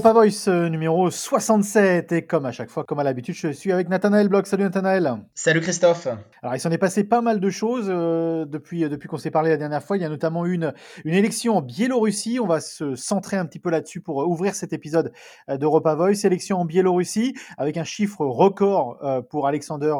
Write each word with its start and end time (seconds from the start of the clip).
Europa 0.00 0.14
Voice 0.14 0.48
euh, 0.48 0.70
numéro 0.70 1.10
67 1.10 2.12
et 2.12 2.22
comme 2.26 2.46
à 2.46 2.52
chaque 2.52 2.70
fois, 2.70 2.84
comme 2.84 3.00
à 3.00 3.04
l'habitude, 3.04 3.34
je 3.34 3.48
suis 3.48 3.70
avec 3.70 3.90
Nathanaël 3.90 4.30
Bloch. 4.30 4.46
Salut 4.46 4.62
Nathanaël. 4.62 5.18
Salut 5.34 5.60
Christophe. 5.60 6.08
Alors 6.42 6.54
il 6.54 6.58
s'en 6.58 6.70
est 6.70 6.78
passé 6.78 7.04
pas 7.04 7.20
mal 7.20 7.38
de 7.38 7.50
choses 7.50 7.88
euh, 7.90 8.46
depuis, 8.46 8.88
depuis 8.88 9.10
qu'on 9.10 9.18
s'est 9.18 9.30
parlé 9.30 9.50
la 9.50 9.58
dernière 9.58 9.82
fois. 9.82 9.98
Il 9.98 10.02
y 10.02 10.06
a 10.06 10.08
notamment 10.08 10.46
une, 10.46 10.72
une 11.04 11.12
élection 11.12 11.58
en 11.58 11.60
Biélorussie. 11.60 12.40
On 12.40 12.46
va 12.46 12.60
se 12.60 12.94
centrer 12.94 13.36
un 13.36 13.44
petit 13.44 13.58
peu 13.58 13.68
là-dessus 13.68 14.00
pour 14.00 14.22
euh, 14.22 14.24
ouvrir 14.24 14.54
cet 14.54 14.72
épisode 14.72 15.12
d'Europa 15.50 15.94
Voice. 15.94 16.24
Élection 16.24 16.58
en 16.58 16.64
Biélorussie 16.64 17.34
avec 17.58 17.76
un 17.76 17.84
chiffre 17.84 18.24
record 18.24 18.98
pour 19.28 19.46
Alexander 19.46 19.94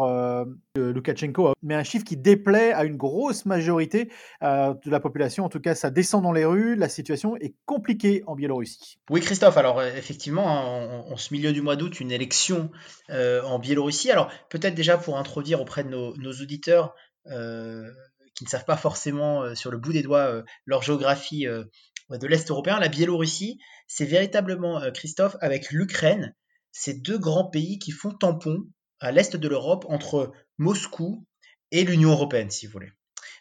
Lukashenko, 0.77 1.55
mais 1.63 1.75
un 1.75 1.83
chiffre 1.83 2.05
qui 2.05 2.17
déplaît 2.17 2.73
à 2.73 2.85
une 2.85 2.97
grosse 2.97 3.45
majorité 3.45 4.11
de 4.41 4.91
la 4.91 5.01
population. 5.01 5.45
En 5.45 5.49
tout 5.49 5.59
cas, 5.59 5.75
ça 5.75 5.91
descend 5.91 6.23
dans 6.23 6.31
les 6.31 6.45
rues. 6.45 6.77
La 6.77 6.89
situation 6.89 7.37
est 7.37 7.55
compliquée 7.67 8.23
en 8.29 8.37
Biélorussie. 8.37 8.99
Oui 9.11 9.21
Christophe, 9.21 9.57
alors 9.57 9.81
euh, 9.81 9.91
effectivement, 9.97 10.49
hein, 10.49 11.05
en, 11.11 11.17
ce 11.17 11.35
milieu 11.35 11.53
du 11.53 11.61
mois 11.61 11.75
d'août, 11.75 11.99
une 11.99 12.13
élection 12.13 12.71
euh, 13.11 13.43
en 13.43 13.59
Biélorussie. 13.59 14.13
Alors 14.13 14.31
peut-être 14.49 14.77
déjà 14.77 14.97
pour 14.97 15.19
introduire 15.19 15.61
auprès 15.61 15.83
de 15.83 15.89
nos, 15.89 16.33
auditeurs 16.41 16.95
euh, 17.27 17.91
qui 18.37 18.45
ne 18.45 18.49
savent 18.49 18.65
pas 18.65 18.77
forcément 18.77 19.55
sur 19.57 19.73
le 19.73 19.79
bout 19.79 19.93
des 19.93 20.03
doigts 20.03 20.45
leur 20.67 20.83
géographie 20.83 21.47
de 21.47 22.27
l'Est 22.27 22.49
européen, 22.49 22.79
la 22.79 22.89
Biélorussie, 22.89 23.59
c'est 23.89 24.05
véritablement, 24.05 24.81
Christophe, 24.95 25.37
avec 25.41 25.71
l'Ukraine, 25.73 26.35
ces 26.71 26.95
deux 26.95 27.19
grands 27.19 27.45
pays 27.45 27.79
qui 27.79 27.91
font 27.91 28.13
tampon 28.13 28.65
à 29.01 29.13
l'Est 29.13 29.37
de 29.37 29.49
l'Europe 29.49 29.85
entre 29.89 30.33
Moscou 30.61 31.27
et 31.71 31.85
l'Union 31.85 32.11
européenne, 32.11 32.51
si 32.51 32.67
vous 32.67 32.73
voulez. 32.73 32.93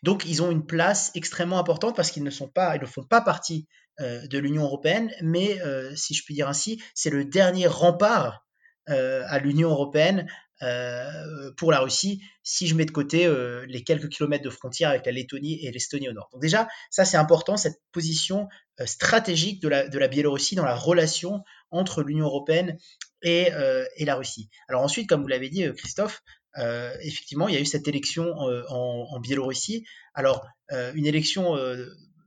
Donc, 0.04 0.24
ils 0.26 0.42
ont 0.42 0.50
une 0.50 0.66
place 0.66 1.12
extrêmement 1.16 1.60
importante 1.60 1.96
parce 1.96 2.12
qu'ils 2.12 2.24
ne 2.24 2.30
sont 2.30 2.48
pas, 2.48 2.76
ils 2.76 2.82
ne 2.82 2.88
font 2.88 3.04
pas 3.04 3.22
partie 3.22 3.68
euh, 4.00 4.26
de 4.28 4.38
l'Union 4.38 4.64
européenne, 4.64 5.12
mais 5.22 5.62
euh, 5.62 5.94
si 5.96 6.14
je 6.14 6.24
puis 6.24 6.34
dire 6.34 6.48
ainsi, 6.48 6.82
c'est 6.96 7.10
le 7.10 7.26
dernier 7.26 7.68
rempart 7.68 8.46
euh, 8.88 9.24
à 9.28 9.40
l'Union 9.40 9.70
européenne 9.70 10.28
pour 11.56 11.72
la 11.72 11.80
Russie, 11.80 12.22
si 12.44 12.68
je 12.68 12.76
mets 12.76 12.84
de 12.84 12.92
côté 12.92 13.34
les 13.66 13.82
quelques 13.82 14.10
kilomètres 14.10 14.44
de 14.44 14.50
frontière 14.50 14.90
avec 14.90 15.06
la 15.06 15.14
Lettonie 15.14 15.66
et 15.66 15.72
l'Estonie 15.72 16.10
au 16.10 16.12
nord. 16.12 16.28
Donc 16.34 16.42
déjà, 16.42 16.68
ça 16.90 17.06
c'est 17.06 17.16
important, 17.16 17.56
cette 17.56 17.80
position 17.94 18.50
stratégique 18.84 19.62
de 19.62 19.70
la, 19.70 20.08
Biélorussie 20.10 20.56
dans 20.56 20.66
la 20.66 20.76
relation 20.76 21.46
entre 21.72 22.04
l'Union 22.04 22.26
européenne 22.26 22.78
et, 23.22 23.52
la 24.02 24.16
Russie. 24.16 24.50
Alors 24.68 24.82
ensuite, 24.82 25.08
comme 25.08 25.22
vous 25.22 25.30
l'avez 25.30 25.48
dit, 25.48 25.66
Christophe, 25.78 26.22
euh, 26.58 26.94
effectivement, 27.02 27.48
il 27.48 27.54
y 27.54 27.58
a 27.58 27.62
eu 27.62 27.66
cette 27.66 27.88
élection 27.88 28.34
en, 28.34 29.08
en 29.10 29.20
Biélorussie. 29.20 29.86
Alors, 30.14 30.46
euh, 30.72 30.92
une 30.96 31.06
élection 31.06 31.56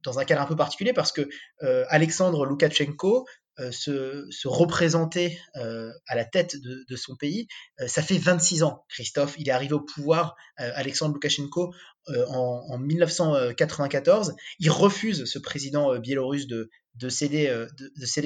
dans 0.04 0.18
un 0.18 0.24
cadre 0.24 0.42
un 0.42 0.46
peu 0.46 0.56
particulier 0.56 0.92
parce 0.92 1.12
que 1.12 1.28
euh, 1.62 1.84
Alexandre 1.88 2.46
Loukachenko 2.46 3.26
euh, 3.60 3.70
se, 3.70 3.92
euh, 5.56 5.92
à 6.06 6.14
la 6.14 6.24
tête 6.24 6.56
de, 6.56 6.96
son 6.96 7.16
pays, 7.16 7.46
ça 7.86 8.02
fait 8.02 8.18
26 8.18 8.62
ans, 8.62 8.84
Christophe. 8.88 9.34
Il 9.38 9.48
est 9.48 9.52
arrivé 9.52 9.74
au 9.74 9.80
pouvoir, 9.80 10.36
Alexandre 10.56 11.14
Loukachenko, 11.14 11.74
en, 12.08 12.66
en, 12.68 12.78
1994. 12.78 14.34
Il 14.58 14.70
refuse, 14.70 15.24
ce 15.26 15.38
président 15.38 15.98
biélorusse, 15.98 16.46
de, 16.46 16.70
céder 17.08 17.48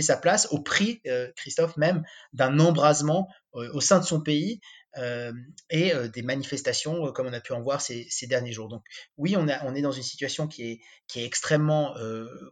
sa 0.01 0.17
place 0.17 0.49
au 0.53 0.61
prix, 0.61 1.03
Christophe, 1.37 1.77
même 1.77 2.03
d'un 2.33 2.59
embrasement 2.61 3.29
au 3.53 3.81
sein 3.81 3.99
de 3.99 4.05
son 4.05 4.21
pays. 4.21 4.61
Euh, 4.99 5.33
et 5.69 5.93
euh, 5.93 6.09
des 6.09 6.23
manifestations 6.23 7.07
euh, 7.07 7.13
comme 7.13 7.27
on 7.27 7.33
a 7.33 7.41
pu 7.41 7.53
en 7.53 7.61
voir 7.61 7.81
ces, 7.81 8.09
derniers 8.23 8.53
jours. 8.53 8.69
Donc 8.69 8.83
oui, 9.19 9.37
on, 9.37 9.47
est 9.49 9.83
dans 9.83 9.93
une 9.93 10.03
situation 10.03 10.49
qui 10.49 10.81
est, 11.15 11.25
extrêmement 11.25 11.95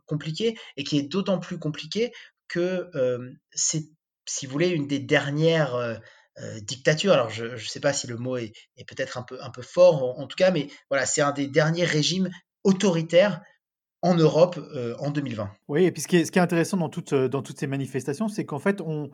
compliquée 0.06 0.56
et 0.76 0.84
qui 0.84 0.98
est 0.98 1.02
d'autant 1.02 1.38
plus 1.38 1.58
compliquée 1.58 2.12
que 2.48 2.90
c'est, 3.52 3.84
si 4.26 4.46
vous 4.46 4.52
voulez, 4.52 4.68
une 4.68 4.86
des 4.86 5.00
dernières 5.00 6.00
dictatures. 6.62 7.12
Alors 7.12 7.30
je 7.30 7.46
ne 7.46 7.56
sais 7.58 7.80
pas 7.80 7.92
si 7.92 8.06
le 8.06 8.16
mot 8.16 8.36
est, 8.36 8.52
peut-être 8.86 9.18
un 9.18 9.22
peu, 9.22 9.42
un 9.42 9.50
peu 9.50 9.62
fort 9.62 10.18
en, 10.18 10.26
tout 10.26 10.36
cas, 10.36 10.50
mais 10.50 10.68
voilà, 10.88 11.06
c'est 11.06 11.20
un 11.20 11.32
des 11.32 11.48
derniers 11.48 11.84
régimes 11.84 12.30
autoritaires 12.62 13.42
en 14.04 14.14
Europe 14.14 14.60
en 15.00 15.10
2020. 15.10 15.50
Oui, 15.68 15.84
et 15.84 15.90
puis 15.90 16.02
ce 16.02 16.08
qui 16.08 16.16
est, 16.16 16.24
ce 16.26 16.30
qui 16.30 16.38
est 16.38 16.42
intéressant 16.42 16.76
dans 16.76 16.90
toutes, 16.90 17.14
dans 17.14 17.42
toutes 17.42 17.58
ces 17.58 17.66
manifestations, 17.66 18.28
c'est 18.28 18.44
qu'en 18.44 18.58
fait, 18.58 18.80
on, 18.82 19.10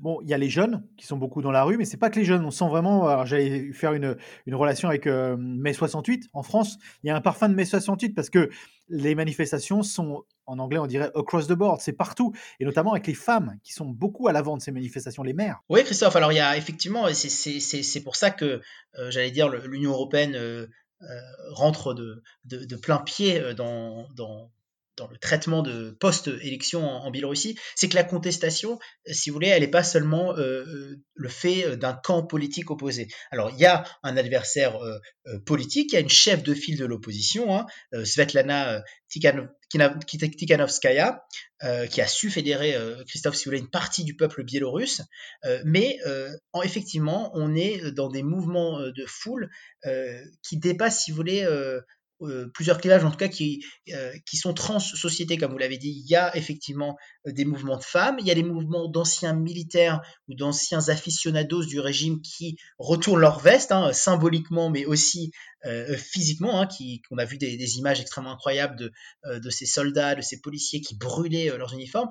Bon, 0.00 0.20
il 0.22 0.28
y 0.28 0.34
a 0.34 0.38
les 0.38 0.48
jeunes 0.48 0.84
qui 0.96 1.06
sont 1.06 1.16
beaucoup 1.16 1.40
dans 1.40 1.52
la 1.52 1.62
rue, 1.62 1.76
mais 1.76 1.84
c'est 1.84 1.96
pas 1.96 2.10
que 2.10 2.18
les 2.18 2.24
jeunes. 2.24 2.44
On 2.44 2.50
sent 2.50 2.68
vraiment. 2.68 3.24
J'allais 3.24 3.72
faire 3.72 3.92
une, 3.92 4.16
une, 4.46 4.54
relation 4.56 4.88
avec 4.88 5.06
euh, 5.06 5.36
mai 5.38 5.72
68 5.72 6.30
en 6.32 6.42
France. 6.42 6.78
Il 7.04 7.06
y 7.06 7.10
a 7.10 7.16
un 7.16 7.20
parfum 7.20 7.48
de 7.48 7.54
mai 7.54 7.64
68 7.64 8.12
parce 8.12 8.28
que 8.28 8.50
les 8.88 9.14
manifestations 9.14 9.84
sont, 9.84 10.24
en 10.46 10.58
anglais, 10.58 10.78
on 10.78 10.88
dirait 10.88 11.10
across 11.14 11.46
the 11.46 11.52
board. 11.52 11.80
C'est 11.80 11.92
partout, 11.92 12.32
et 12.58 12.64
notamment 12.64 12.92
avec 12.92 13.06
les 13.06 13.14
femmes 13.14 13.56
qui 13.62 13.72
sont 13.72 13.86
beaucoup 13.86 14.26
à 14.26 14.32
l'avant 14.32 14.56
de 14.56 14.62
ces 14.62 14.72
manifestations, 14.72 15.22
les 15.22 15.32
mères. 15.32 15.60
Oui, 15.68 15.84
Christophe. 15.84 16.16
Alors 16.16 16.32
il 16.32 16.36
y 16.36 16.40
a 16.40 16.56
effectivement, 16.56 17.06
c'est 17.12 18.02
pour 18.02 18.16
ça 18.16 18.32
que 18.32 18.60
euh, 18.98 19.10
j'allais 19.10 19.30
dire 19.30 19.48
l'Union 19.48 19.92
européenne. 19.92 20.34
Euh, 20.34 20.66
rentre 21.50 21.94
de, 21.94 22.22
de, 22.44 22.64
de, 22.64 22.76
plein 22.76 22.98
pied 22.98 23.54
dans, 23.54 24.08
dans, 24.14 24.50
dans 24.96 25.08
le 25.08 25.18
traitement 25.18 25.62
de 25.62 25.96
post-élection 26.00 26.84
en, 26.84 27.10
Biélorussie, 27.10 27.56
c'est 27.74 27.88
que 27.88 27.94
la 27.94 28.04
contestation, 28.04 28.78
euh, 29.08 29.12
si 29.12 29.30
vous 29.30 29.34
voulez, 29.34 29.48
elle 29.48 29.62
n'est 29.62 29.68
pas 29.68 29.84
seulement 29.84 30.36
euh, 30.36 30.64
euh, 30.66 30.96
le 31.14 31.28
fait 31.28 31.76
d'un 31.76 31.94
camp 31.94 32.24
politique 32.24 32.70
opposé. 32.70 33.08
Alors, 33.30 33.50
il 33.50 33.58
y 33.58 33.66
a 33.66 33.84
un 34.02 34.16
adversaire 34.16 34.78
politique, 35.46 35.92
il 35.92 35.94
y 35.94 35.98
a 35.98 36.00
une 36.00 36.08
chef 36.08 36.42
de 36.42 36.54
file 36.54 36.78
de 36.78 36.84
l'opposition, 36.84 37.56
hein, 37.56 37.66
Svetlana 38.04 38.82
Tikhanovskaya, 39.08 41.24
qui 41.90 42.00
a 42.00 42.06
su 42.06 42.30
fédérer, 42.30 42.76
Christophe, 43.06 43.36
si 43.36 43.44
vous 43.44 43.50
voulez, 43.50 43.60
une 43.60 43.70
partie 43.70 44.04
du 44.04 44.16
peuple 44.16 44.44
biélorusse, 44.44 45.02
mais 45.64 45.98
en, 46.52 46.62
effectivement, 46.62 47.30
on 47.34 47.54
est 47.54 47.92
dans 47.92 48.08
des 48.08 48.22
mouvements 48.22 48.80
de 48.80 49.04
foule 49.06 49.50
qui 50.42 50.58
dépassent, 50.58 51.04
si 51.04 51.10
vous 51.10 51.16
voulez, 51.16 51.46
euh, 52.22 52.48
plusieurs 52.54 52.78
clivages 52.78 53.04
en 53.04 53.10
tout 53.10 53.16
cas 53.16 53.28
qui, 53.28 53.64
euh, 53.92 54.12
qui 54.24 54.36
sont 54.36 54.54
trans-sociétés, 54.54 55.36
comme 55.36 55.50
vous 55.50 55.58
l'avez 55.58 55.78
dit. 55.78 55.90
Il 55.90 56.08
y 56.08 56.14
a 56.14 56.36
effectivement 56.36 56.96
euh, 57.26 57.32
des 57.32 57.44
mouvements 57.44 57.76
de 57.76 57.82
femmes, 57.82 58.16
il 58.20 58.26
y 58.26 58.30
a 58.30 58.34
des 58.34 58.44
mouvements 58.44 58.88
d'anciens 58.88 59.34
militaires 59.34 60.00
ou 60.28 60.34
d'anciens 60.34 60.88
aficionados 60.88 61.64
du 61.64 61.80
régime 61.80 62.22
qui 62.22 62.56
retournent 62.78 63.20
leur 63.20 63.40
veste, 63.40 63.72
hein, 63.72 63.92
symboliquement 63.92 64.70
mais 64.70 64.84
aussi 64.84 65.32
physiquement, 65.96 66.60
hein, 66.60 66.66
qui, 66.66 67.00
on 67.10 67.16
a 67.16 67.24
vu 67.24 67.38
des, 67.38 67.56
des, 67.56 67.78
images 67.78 67.98
extrêmement 67.98 68.32
incroyables 68.32 68.76
de, 68.76 68.92
de 69.38 69.48
ces 69.48 69.64
soldats, 69.64 70.14
de 70.14 70.20
ces 70.20 70.42
policiers 70.42 70.82
qui 70.82 70.94
brûlaient 70.94 71.56
leurs 71.56 71.72
uniformes. 71.72 72.10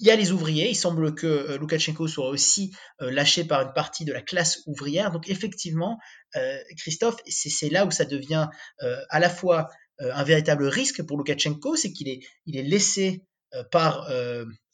Il 0.00 0.06
y 0.06 0.10
a 0.10 0.16
les 0.16 0.32
ouvriers, 0.32 0.68
il 0.68 0.74
semble 0.74 1.14
que 1.14 1.26
euh, 1.26 1.58
Loukachenko 1.58 2.08
soit 2.08 2.28
aussi 2.28 2.72
euh, 3.00 3.10
lâché 3.10 3.44
par 3.44 3.62
une 3.62 3.72
partie 3.72 4.04
de 4.04 4.12
la 4.12 4.22
classe 4.22 4.60
ouvrière. 4.66 5.12
Donc 5.12 5.30
effectivement, 5.30 5.98
euh, 6.36 6.58
Christophe, 6.78 7.16
c'est 7.26 7.68
là 7.68 7.86
où 7.86 7.90
ça 7.90 8.04
devient 8.04 8.48
à 8.80 9.20
la 9.20 9.30
fois 9.30 9.68
un 10.00 10.24
véritable 10.24 10.66
risque 10.66 11.04
pour 11.04 11.16
Loukachenko, 11.16 11.76
c'est 11.76 11.92
qu'il 11.92 12.08
est, 12.08 12.20
il 12.46 12.56
est 12.56 12.64
laissé 12.64 13.22
par 13.70 14.10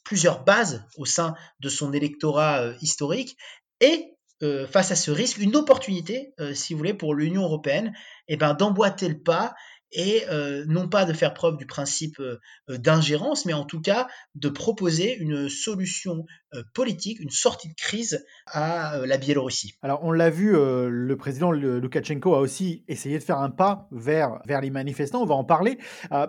plusieurs 0.03 0.45
bases 0.45 0.83
au 0.97 1.05
sein 1.05 1.35
de 1.61 1.69
son 1.69 1.93
électorat 1.93 2.73
historique, 2.81 3.37
et 3.81 4.17
face 4.71 4.91
à 4.91 4.97
ce 4.97 5.11
risque, 5.11 5.37
une 5.37 5.55
opportunité, 5.57 6.33
si 6.55 6.73
vous 6.73 6.79
voulez, 6.79 6.95
pour 6.95 7.15
l'Union 7.15 7.43
européenne, 7.43 7.93
eh 8.29 8.39
ben, 8.39 8.55
d'emboîter 8.55 9.09
le 9.09 9.23
pas 9.23 9.55
et 9.93 10.25
euh, 10.29 10.65
non 10.67 10.89
pas 10.89 11.05
de 11.05 11.13
faire 11.13 11.35
preuve 11.35 11.57
du 11.57 11.67
principe 11.67 12.21
euh, 12.21 12.39
d'ingérence, 12.69 13.47
mais 13.47 13.53
en 13.53 13.65
tout 13.65 13.81
cas 13.81 14.09
de 14.35 14.49
proposer 14.49 15.17
une 15.17 15.49
solution 15.49 16.25
euh, 16.55 16.63
politique, 16.75 17.21
une 17.21 17.31
sortie 17.31 17.69
de 17.69 17.75
crise 17.75 18.25
à 18.47 19.01
la 19.07 19.19
Biélorussie. 19.19 19.75
Alors 19.83 20.01
on 20.03 20.13
l'a 20.13 20.31
vu, 20.31 20.53
le 20.53 21.15
président 21.17 21.51
Loukachenko 21.51 22.35
a 22.35 22.41
aussi 22.41 22.85
essayé 22.89 23.19
de 23.19 23.25
faire 23.25 23.39
un 23.39 23.51
pas 23.51 23.89
vers, 23.93 24.41
vers 24.47 24.61
les 24.61 24.71
manifestants, 24.71 25.23
on 25.23 25.27
va 25.27 25.35
en 25.35 25.45
parler, 25.45 25.79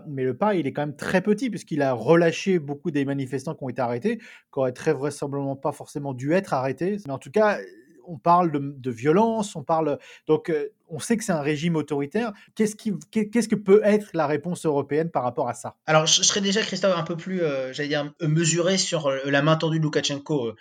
mais 0.08 0.24
le 0.24 0.36
pas 0.36 0.56
il 0.56 0.68
est 0.68 0.74
quand 0.74 0.86
même 0.86 0.96
très 0.96 1.22
petit 1.22 1.50
puisqu'il 1.50 1.82
a 1.82 1.94
relâché 1.94 2.60
beaucoup 2.60 2.92
des 2.92 3.06
manifestants 3.06 3.56
qui 3.56 3.64
ont 3.64 3.70
été 3.70 3.82
arrêtés, 3.82 4.18
qui 4.18 4.60
auraient 4.60 4.74
très 4.74 4.94
vraisemblablement 4.94 5.56
pas 5.56 5.72
forcément 5.72 6.14
dû 6.14 6.34
être 6.34 6.54
arrêtés, 6.54 6.98
mais 7.06 7.14
en 7.14 7.20
tout 7.20 7.32
cas 7.32 7.60
on 8.08 8.18
parle 8.18 8.52
de, 8.52 8.92
violence, 8.92 9.56
on 9.56 9.64
parle 9.64 9.98
donc 10.28 10.50
euh, 10.50 10.70
on 10.90 11.00
sait 11.00 11.16
que 11.16 11.24
c'est 11.24 11.32
un 11.32 11.42
régime 11.42 11.78
autoritaire. 11.78 12.34
Qu'est-ce 12.54 12.76
qui, 12.76 12.92
qu'est-ce 13.12 13.48
que 13.48 13.56
peut 13.56 13.82
être 13.86 14.10
la 14.14 14.28
réponse 14.28 14.66
européenne 14.66 15.10
par 15.10 15.24
rapport 15.24 15.48
à 15.48 15.54
ça? 15.54 15.78
Alors, 15.86 16.06
je 16.06 16.22
serais 16.22 16.42
déjà, 16.42 16.62
Christophe, 16.62 16.98
un 16.98 17.04
peu 17.04 17.16
plus, 17.16 17.42
euh, 17.42 17.72
j'allais 17.72 17.88
dire, 17.88 18.12
mesuré 18.20 18.78
sur 18.78 19.08
euh, 19.08 19.20
la 19.26 19.42
main 19.42 19.56
tendue 19.56 19.80
de 19.80 19.84
Loukachenko. 19.84 20.54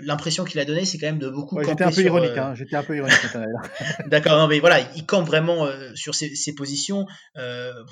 L'impression 0.00 0.44
qu'il 0.44 0.58
a 0.58 0.64
donnée, 0.64 0.86
c'est 0.86 0.96
quand 0.96 1.06
même 1.06 1.18
de 1.18 1.28
beaucoup. 1.28 1.62
j'étais, 1.62 1.84
un 1.84 1.90
peu 1.90 2.00
ironique, 2.00 2.38
hein, 2.38 2.54
j'étais 2.54 2.76
un 2.76 2.82
peu 2.82 2.96
ironique. 2.96 3.14
D'accord, 4.06 4.38
non, 4.38 4.48
mais 4.48 4.58
voilà, 4.58 4.80
il 4.96 5.04
campe 5.04 5.26
vraiment 5.26 5.66
sur 5.94 6.14
ses, 6.14 6.54
positions. 6.54 7.06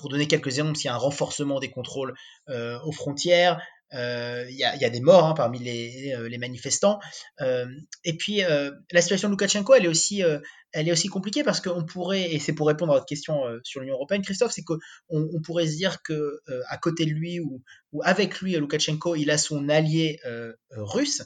pour 0.01 0.09
donner 0.09 0.27
quelques 0.27 0.47
exemples, 0.47 0.79
il 0.79 0.85
y 0.85 0.89
a 0.89 0.95
un 0.95 0.99
renforcement 0.99 1.61
des 1.61 1.71
contrôles 1.71 2.15
aux 2.49 2.93
frontières. 2.93 3.61
Il 3.93 4.57
y, 4.57 4.65
a, 4.65 4.91
des 4.91 5.01
morts 5.01 5.27
hein, 5.27 5.35
parmi 5.35 5.59
les, 5.59 6.17
les 6.29 6.39
manifestants. 6.39 7.01
et 7.41 8.17
puis 8.17 8.43
la 8.91 9.01
situation 9.01 9.29
de 9.29 9.33
Loukachenko, 9.33 9.75
elle 9.75 9.85
est 9.87 9.89
aussi 9.89 10.23
elle 10.73 10.89
est 10.89 10.93
aussi 10.93 11.09
compliquée 11.09 11.43
parce 11.43 11.61
qu'on 11.61 11.85
pourrait, 11.85 12.33
et 12.33 12.39
c'est 12.39 12.53
pour 12.53 12.69
répondre 12.69 12.93
à 12.93 12.97
votre 12.97 13.07
question 13.07 13.45
euh, 13.47 13.59
sur 13.65 13.81
l'Union 13.81 13.95
européenne, 13.95 14.23
Christophe, 14.23 14.53
c'est 14.53 14.63
qu'on 14.63 14.79
on 15.09 15.41
pourrait 15.41 15.67
se 15.67 15.77
dire 15.77 16.03
que 16.03 16.41
euh, 16.49 16.63
à 16.69 16.79
côté 16.79 17.07
de 17.07 17.11
lui 17.11 17.41
ou, 17.41 17.63
avec 18.03 18.41
lui, 18.41 18.55
Loukachenko, 18.55 19.17
il 19.17 19.31
a 19.31 19.39
son 19.39 19.69
allié 19.69 20.21
euh, 20.25 20.53
russe, 20.71 21.23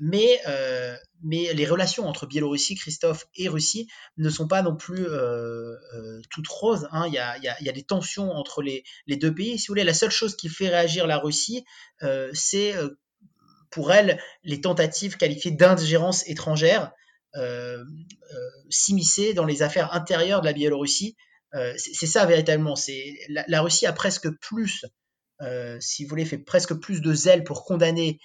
mais, 0.00 0.40
les 1.22 1.66
relations 1.66 2.06
entre 2.08 2.26
Biélorussie, 2.26 2.74
Christophe 2.74 3.26
et 3.36 3.48
Russie 3.48 3.88
ne 4.16 4.28
sont 4.28 4.48
pas 4.48 4.62
non 4.62 4.76
plus 4.76 5.06
toutes 6.30 6.48
roses. 6.48 6.88
Hein. 6.90 7.06
Il, 7.06 7.14
y 7.14 7.18
a, 7.18 7.72
des 7.72 7.82
tensions 7.84 8.32
entre 8.32 8.62
les, 8.62 8.82
les, 9.06 9.16
deux 9.16 9.32
pays. 9.32 9.58
Si 9.58 9.68
vous 9.68 9.72
voulez, 9.72 9.84
la 9.84 9.94
seule 9.94 10.10
chose 10.10 10.36
qui 10.36 10.48
fait 10.48 10.68
réagir 10.68 11.06
la 11.06 11.18
Russie, 11.18 11.64
c'est 12.32 12.74
pour 13.70 13.92
elle 13.92 14.20
les 14.42 14.60
tentatives 14.60 15.16
qualifiées 15.16 15.52
d'ingérence 15.52 16.26
étrangère 16.28 16.92
s'immiscer 18.70 19.34
dans 19.34 19.44
les 19.44 19.62
affaires 19.62 19.94
intérieures 19.94 20.40
de 20.40 20.46
la 20.46 20.52
Biélorussie. 20.52 21.16
Euh, 21.54 21.72
c'est 21.76 22.06
ça 22.06 22.26
véritablement. 22.26 22.76
C'est 22.76 23.18
la, 23.28 23.60
Russie 23.62 23.86
a 23.86 23.92
presque 23.92 24.30
plus, 24.40 24.84
si 25.80 26.04
vous 26.04 26.08
voulez, 26.08 26.24
fait 26.24 26.38
presque 26.38 26.74
plus 26.74 27.00
de 27.00 27.14
zèle 27.14 27.44
pour 27.44 27.64
condamner 27.64 28.18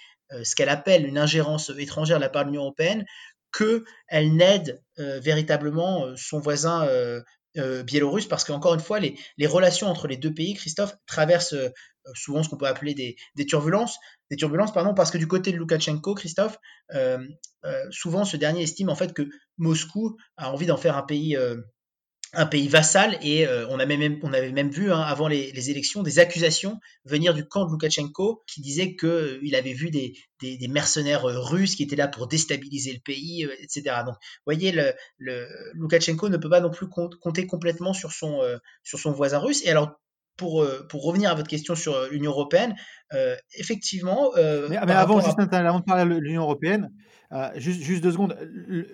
ce 0.44 0.54
qu'elle 0.54 0.70
appelle 0.70 1.06
une 1.06 1.18
ingérence 1.18 1.70
étrangère 1.78 2.16
de 2.16 2.22
la 2.22 2.30
part 2.30 2.44
de 2.44 2.50
l'Union 2.50 2.62
européenne 2.62 3.04
que 3.52 3.84
elle 4.08 4.34
n'aide 4.34 4.82
véritablement 4.96 6.16
son 6.16 6.40
voisin 6.40 6.88
biélorusse 7.54 8.26
parce 8.26 8.44
qu'encore 8.44 8.74
une 8.74 8.80
fois, 8.80 8.98
les, 8.98 9.46
relations 9.46 9.88
entre 9.88 10.08
les 10.08 10.16
deux 10.16 10.32
pays, 10.32 10.54
Christophe, 10.54 10.96
traversent 11.06 11.54
souvent 12.14 12.42
ce 12.42 12.48
qu'on 12.48 12.56
peut 12.56 12.66
appeler 12.66 12.94
des, 12.94 13.46
turbulences 13.46 13.98
des 14.32 14.36
turbulences, 14.36 14.72
pardon, 14.72 14.94
parce 14.94 15.10
que 15.10 15.18
du 15.18 15.28
côté 15.28 15.52
de 15.52 15.58
Loukachenko, 15.58 16.14
Christophe, 16.14 16.56
euh, 16.94 17.18
euh, 17.66 17.84
souvent 17.90 18.24
ce 18.24 18.38
dernier 18.38 18.62
estime 18.62 18.88
en 18.88 18.94
fait 18.94 19.12
que 19.12 19.28
Moscou 19.58 20.16
a 20.38 20.50
envie 20.50 20.64
d'en 20.64 20.78
faire 20.78 20.96
un 20.96 21.02
pays, 21.02 21.36
euh, 21.36 21.60
un 22.32 22.46
pays 22.46 22.66
vassal, 22.66 23.18
et 23.20 23.46
on, 23.68 23.78
avait 23.78 23.98
même, 23.98 24.18
on 24.22 24.32
avait 24.32 24.52
même 24.52 24.70
vu 24.70 24.90
hein, 24.90 25.00
avant 25.00 25.28
les, 25.28 25.70
élections 25.70 26.02
des 26.02 26.18
accusations 26.18 26.80
venir 27.04 27.34
du 27.34 27.46
camp 27.46 27.66
de 27.66 27.70
Loukachenko 27.70 28.42
qui 28.46 28.62
disait 28.62 28.96
qu'il 28.96 29.54
avait 29.54 29.74
vu 29.74 29.90
des, 29.90 30.14
mercenaires 30.70 31.24
russes 31.24 31.76
qui 31.76 31.82
étaient 31.82 31.94
là 31.94 32.08
pour 32.08 32.28
déstabiliser 32.28 32.94
le 32.94 33.00
pays, 33.00 33.46
etc. 33.60 33.96
Donc, 34.06 34.14
vous 34.14 34.46
voyez, 34.46 34.72
le, 34.72 35.46
Loukachenko 35.74 36.30
ne 36.30 36.38
peut 36.38 36.48
pas 36.48 36.60
non 36.60 36.70
plus 36.70 36.88
compter 36.88 37.46
complètement 37.46 37.92
sur 37.92 38.12
son, 38.12 38.40
sur 38.82 38.98
son 38.98 39.12
voisin 39.12 39.38
russe. 39.38 39.62
Et 39.66 39.70
alors, 39.70 40.00
pour, 40.36 40.62
euh, 40.62 40.86
pour 40.88 41.04
revenir 41.04 41.30
à 41.30 41.34
votre 41.34 41.48
question 41.48 41.74
sur 41.74 41.94
euh, 41.94 42.08
l'Union 42.10 42.30
européenne, 42.30 42.74
euh, 43.12 43.36
effectivement. 43.54 44.30
mais, 44.68 44.76
avant, 44.76 45.20
juste 45.20 45.38
avant 45.38 45.80
de 45.80 45.84
parler 45.84 46.14
de 46.14 46.20
l'Union 46.20 46.42
européenne, 46.42 46.90
juste, 47.56 47.82
juste, 47.82 48.02
deux 48.02 48.12
secondes. 48.12 48.36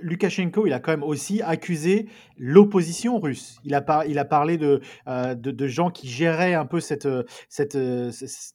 Lukashenko, 0.01 0.67
il 0.67 0.73
a 0.73 0.79
quand 0.79 0.93
même 0.93 1.03
aussi 1.03 1.43
accusé 1.43 2.09
l'opposition 2.37 3.19
russe. 3.19 3.59
Il 3.65 3.75
a, 3.75 3.81
par, 3.81 4.07
il 4.07 4.19
a 4.19 4.25
parlé 4.25 4.59
de, 4.59 4.81
de, 5.07 5.35
de, 5.35 5.67
gens 5.67 5.91
qui 5.91 6.09
géraient 6.09 6.55
un 6.55 6.67
peu 6.67 6.79
cette, 6.79 7.09
cette, 7.49 7.77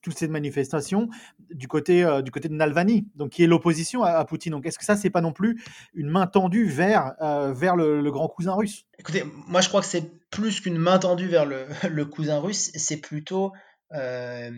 toutes 0.01 0.17
ces 0.17 0.27
manifestations 0.29 1.09
du 1.53 1.67
côté, 1.67 2.05
du 2.23 2.31
côté 2.31 2.49
de 2.49 2.53
Nalvani, 2.53 3.07
donc 3.15 3.31
qui 3.31 3.43
est 3.43 3.47
l'opposition 3.47 4.03
à, 4.03 4.23
Poutine. 4.25 4.51
Donc 4.51 4.65
est-ce 4.65 4.79
que 4.79 4.85
ça, 4.85 4.95
c'est 4.95 5.09
pas 5.09 5.21
non 5.21 5.33
plus 5.33 5.63
une 5.93 6.09
main 6.09 6.27
tendue 6.27 6.65
vers, 6.65 7.13
vers 7.53 7.75
le, 7.75 8.11
grand 8.11 8.27
cousin 8.27 8.53
russe? 8.53 8.85
Écoutez, 8.99 9.23
moi 9.47 9.61
je 9.61 9.69
crois 9.69 9.81
que 9.81 9.87
c'est 9.87 10.11
plus 10.29 10.61
qu'une 10.61 10.77
main 10.77 10.99
tendue 10.99 11.27
vers 11.27 11.45
le, 11.45 12.05
cousin 12.05 12.39
russe, 12.39 12.71
c'est 12.75 12.97
plutôt 12.97 13.51
euh, 13.93 14.49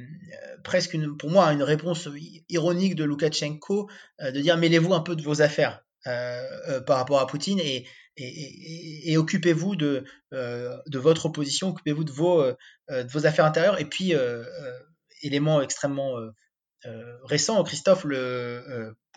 presque 0.64 0.98
pour 1.18 1.30
moi 1.30 1.52
une 1.52 1.64
réponse 1.64 2.08
ironique 2.48 2.96
de 2.96 3.04
Loukachenko 3.04 3.90
euh, 4.22 4.32
de 4.32 4.40
dire 4.40 4.56
mêlez-vous 4.56 4.94
un 4.94 5.02
peu 5.02 5.16
de 5.16 5.24
vos 5.24 5.42
affaires 5.42 5.84
euh, 6.08 6.80
par 6.82 6.98
rapport 6.98 7.20
à 7.20 7.28
Poutine 7.28 7.60
et, 7.60 7.86
et, 8.16 9.12
et, 9.12 9.18
occupez-vous 9.18 9.76
de, 9.76 10.06
de 10.32 10.98
votre 10.98 11.26
opposition, 11.26 11.70
occupez-vous 11.70 12.06
de 12.06 12.12
vos, 12.12 12.46
de 12.90 13.12
vos 13.12 13.26
affaires 13.26 13.44
intérieures. 13.44 13.82
Et 13.82 13.84
puis, 13.84 14.14
élément 15.22 15.62
extrêmement 15.62 16.16
récent, 17.24 17.64
Christophe, 17.64 18.06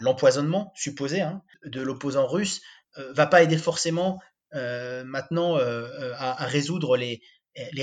l'empoisonnement 0.01 0.73
supposé 0.75 1.21
hein, 1.21 1.43
de 1.65 1.81
l'opposant 1.81 2.27
russe 2.27 2.61
va 2.97 3.27
pas 3.27 3.43
aider 3.43 3.59
forcément 3.59 4.19
euh, 4.55 5.05
maintenant 5.05 5.59
euh, 5.59 5.87
euh, 6.01 6.15
à, 6.17 6.47
résoudre 6.47 6.97
les, 6.97 7.21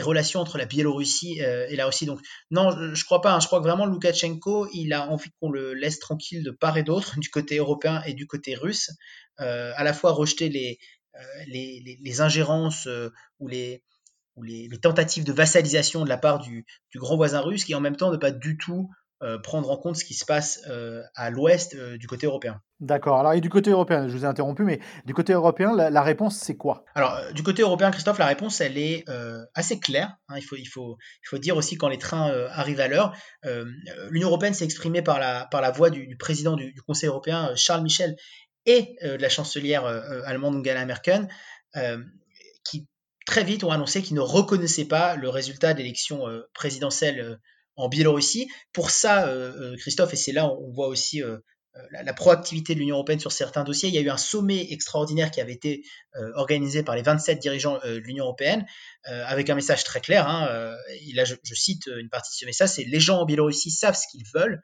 relations 0.01 0.39
entre 0.39 0.57
la 0.57 0.65
Biélorussie 0.65 1.39
et 1.39 1.75
la 1.75 1.85
Russie. 1.85 2.05
Donc 2.05 2.21
non, 2.49 2.71
je, 2.71 2.85
ne 2.85 3.03
crois 3.03 3.21
pas. 3.21 3.33
Hein. 3.33 3.39
Je 3.39 3.47
crois 3.47 3.59
que 3.59 3.65
vraiment 3.65 3.85
Loukachenko, 3.85 4.67
il 4.73 4.93
a 4.93 5.07
envie 5.09 5.29
qu'on 5.39 5.51
le 5.51 5.73
laisse 5.73 5.99
tranquille 5.99 6.43
de 6.43 6.51
part 6.51 6.77
et 6.77 6.83
d'autre, 6.83 7.15
du 7.19 7.29
côté 7.29 7.57
européen 7.57 8.01
et 8.05 8.13
du 8.13 8.25
côté 8.25 8.55
russe, 8.55 8.89
à 9.37 9.83
la 9.83 9.93
fois 9.93 10.11
rejeter 10.13 10.49
les, 10.49 12.21
ingérences 12.21 12.87
ou 13.39 13.47
les, 13.47 13.83
ou 14.35 14.43
les, 14.43 14.69
tentatives 14.81 15.25
de 15.25 15.33
vassalisation 15.33 16.03
de 16.03 16.09
la 16.09 16.17
part 16.17 16.39
du, 16.39 16.65
du, 16.91 16.97
grand 16.97 17.17
voisin 17.17 17.41
russe, 17.41 17.65
qui 17.65 17.75
en 17.75 17.81
même 17.81 17.97
temps 17.97 18.11
ne 18.11 18.17
pas 18.17 18.31
du 18.31 18.57
tout 18.57 18.89
euh, 19.25 19.39
prendre 19.39 19.71
en 19.71 19.77
compte 19.77 19.95
ce 19.95 20.05
qui 20.05 20.13
se 20.13 20.23
passe 20.23 20.61
euh, 20.69 21.01
à 21.15 21.31
l'ouest 21.31 21.73
euh, 21.73 21.97
du 21.97 22.05
côté 22.05 22.27
européen. 22.27 22.61
D'accord. 22.79 23.17
Alors, 23.17 23.33
et 23.33 23.41
du 23.41 23.49
côté 23.49 23.71
européen, 23.71 24.07
je 24.07 24.15
vous 24.15 24.23
ai 24.23 24.27
interrompu, 24.27 24.63
mais 24.63 24.79
du 25.05 25.15
côté 25.15 25.33
européen, 25.33 25.73
la, 25.73 26.01
réponse, 26.03 26.37
c'est 26.37 26.55
quoi? 26.55 26.85
Alors, 26.93 27.19
du 27.33 27.41
côté 27.41 27.63
européen, 27.63 27.89
Christophe, 27.89 28.19
la 28.19 28.27
réponse, 28.27 28.61
elle 28.61 28.77
est 28.77 29.03
assez 29.55 29.79
claire. 29.79 30.17
Hein. 30.27 30.35
il, 30.37 30.43
faut, 30.43 30.57
il, 30.57 30.65
faut, 30.65 30.97
il 31.23 31.27
faut 31.27 31.37
dire 31.39 31.57
aussi 31.57 31.75
quand 31.77 31.87
les 31.87 31.97
trains 31.97 32.29
arrivent 32.51 32.81
à 32.81 32.87
l'heure. 32.87 33.15
L'Union 34.09 34.27
européenne 34.27 34.53
s'est 34.53 34.65
exprimée 34.65 35.01
par 35.01 35.19
la, 35.19 35.47
par 35.49 35.61
la 35.61 35.71
voix 35.71 35.89
du, 35.89 36.17
président 36.17 36.55
du, 36.57 36.73
Conseil 36.85 37.07
européen, 37.07 37.55
Charles 37.55 37.81
Michel, 37.81 38.17
et 38.65 38.97
de 39.01 39.15
la 39.15 39.29
chancelière 39.29 39.85
allemande 40.25 40.57
Angela 40.57 40.85
Merkel, 40.85 41.29
qui 42.65 42.87
très 43.25 43.45
vite 43.45 43.63
ont 43.63 43.71
annoncé 43.71 44.01
qu'ils 44.01 44.17
ne 44.17 44.21
reconnaissaient 44.21 44.85
pas 44.85 45.15
le 45.15 45.29
résultat 45.29 45.73
d'élection 45.73 46.25
présidentielle 46.53 47.39
en 47.75 47.89
Biélorussie. 47.89 48.49
Pour 48.73 48.89
ça, 48.89 49.27
euh, 49.27 49.73
euh, 49.73 49.77
Christophe, 49.77 50.13
et 50.13 50.17
c'est 50.17 50.31
là 50.31 50.47
où 50.47 50.69
on 50.69 50.71
voit 50.71 50.87
aussi 50.87 51.21
euh, 51.21 51.37
la, 51.91 52.13
proactivité 52.13 52.73
de 52.73 52.79
l'Union 52.79 52.95
européenne 52.95 53.19
sur 53.19 53.31
certains 53.31 53.63
dossiers. 53.63 53.89
Il 53.89 53.95
y 53.95 53.97
a 53.97 54.01
eu 54.01 54.09
un 54.09 54.17
sommet 54.17 54.71
extraordinaire 54.71 55.29
qui 55.29 55.41
avait 55.41 55.53
été 55.53 55.83
organisé 56.35 56.83
par 56.83 56.95
les 56.95 57.01
27 57.01 57.37
dirigeants 57.37 57.79
de 57.83 57.97
l'Union 57.97 58.23
européenne 58.23 58.65
avec 59.03 59.49
un 59.49 59.55
message 59.55 59.83
très 59.83 59.99
clair. 59.99 60.25
Hein, 60.25 60.73
et 61.05 61.11
là, 61.11 61.25
je, 61.25 61.35
cite 61.53 61.87
une 61.87 62.07
partie 62.07 62.31
de 62.31 62.35
ce 62.37 62.45
message, 62.45 62.69
c'est 62.69 62.85
les 62.85 63.01
gens 63.01 63.19
en 63.19 63.25
Biélorussie 63.25 63.71
savent 63.71 63.97
ce 63.97 64.07
qu'ils 64.09 64.23
veulent. 64.33 64.61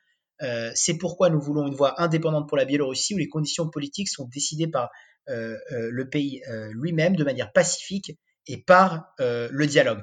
c'est 0.74 0.98
pourquoi 0.98 1.30
nous 1.30 1.42
voulons 1.42 1.68
une 1.68 1.76
voie 1.76 2.02
indépendante 2.02 2.48
pour 2.48 2.56
la 2.56 2.64
Biélorussie 2.64 3.14
où 3.14 3.18
les 3.18 3.28
conditions 3.28 3.70
politiques 3.70 4.08
sont 4.08 4.30
décidées 4.32 4.70
par 4.70 4.90
le 5.28 6.04
pays 6.10 6.42
lui-même 6.70 7.18
de 7.18 7.26
manière 7.26 7.52
pacifique 7.52 8.18
et 8.48 8.64
par 8.64 9.14
le 9.20 9.66
dialogue 9.66 10.02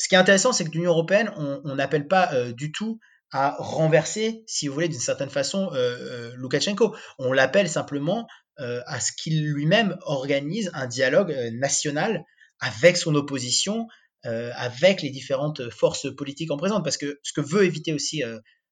ce 0.00 0.08
qui 0.08 0.14
est 0.14 0.18
intéressant, 0.18 0.54
c'est 0.54 0.64
que 0.64 0.70
l'Union 0.70 0.92
européenne, 0.92 1.30
on 1.36 1.74
n'appelle 1.74 2.08
pas 2.08 2.32
euh, 2.32 2.52
du 2.52 2.72
tout 2.72 2.98
à 3.32 3.54
renverser, 3.58 4.42
si 4.46 4.66
vous 4.66 4.72
voulez, 4.72 4.88
d'une 4.88 4.98
certaine 4.98 5.28
façon, 5.28 5.70
euh, 5.74 5.76
euh 5.76 6.32
Loukachenko. 6.36 6.96
On 7.18 7.32
l'appelle 7.32 7.68
simplement 7.68 8.26
à 8.58 9.00
ce 9.00 9.12
qu'il 9.16 9.46
lui-même 9.46 9.96
organise 10.02 10.70
un 10.74 10.86
dialogue 10.86 11.34
national 11.54 12.24
avec 12.58 12.98
son 12.98 13.14
opposition, 13.14 13.86
avec 14.22 15.00
les 15.00 15.08
différentes 15.08 15.70
forces 15.70 16.14
politiques 16.14 16.50
en 16.50 16.58
présence. 16.58 16.82
Parce 16.84 16.98
que 16.98 17.18
ce 17.22 17.32
que 17.32 17.40
veut 17.40 17.64
éviter 17.64 17.94
aussi 17.94 18.22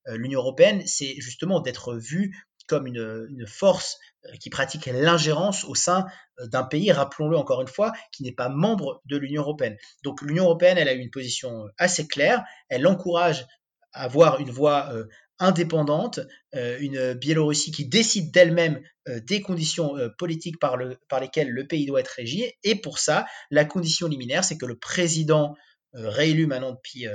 l'Union 0.05 0.41
européenne, 0.41 0.83
c'est 0.85 1.15
justement 1.21 1.61
d'être 1.61 1.97
vu 1.97 2.37
comme 2.69 2.87
une, 2.87 3.47
force 3.47 3.99
euh, 4.27 4.33
qui 4.41 4.51
pratique 4.51 4.87
l'ingérence 4.87 5.65
au 5.65 5.75
sein 5.75 6.07
euh, 6.39 6.47
d'un 6.47 6.63
pays, 6.63 6.93
rappelons-le 6.93 7.37
encore 7.37 7.61
une 7.63 7.69
fois, 7.69 7.93
qui 8.13 8.23
n'est 8.23 8.33
pas 8.33 8.49
membre 8.49 9.03
de 9.07 9.17
l'Union 9.17 9.43
européenne. 9.43 9.77
Donc 10.05 10.23
l'Union 10.23 10.45
européenne, 10.45 10.79
elle 10.79 10.89
a 10.89 10.93
une 10.93 11.11
position 11.11 11.65
euh, 11.65 11.69
assez 11.79 12.07
claire, 12.07 12.45
elle 12.69 12.87
encourage 12.87 13.47
à 13.93 14.05
avoir 14.05 14.39
une 14.39 14.51
voix 14.51 14.93
indépendante, 15.39 16.21
une 16.53 17.15
Biélorussie 17.15 17.73
qui 17.73 17.89
décide 17.89 18.31
d'elle-même 18.33 18.83
des 19.07 19.41
conditions 19.41 19.95
politiques 20.19 20.61
par, 20.61 20.77
par, 21.09 21.21
lesquelles 21.21 21.49
le 21.49 21.67
pays 21.67 21.87
doit 21.87 22.01
être 22.01 22.13
régi. 22.15 22.53
Et 22.65 22.75
pour 22.75 22.99
ça, 22.99 23.25
la 23.51 23.65
condition 23.65 24.09
liminaire, 24.09 24.45
c'est 24.45 24.59
que 24.59 24.67
le 24.67 24.79
président 24.79 25.57
réélu 25.95 26.47
maintenant 26.47 26.73
depuis 26.73 27.07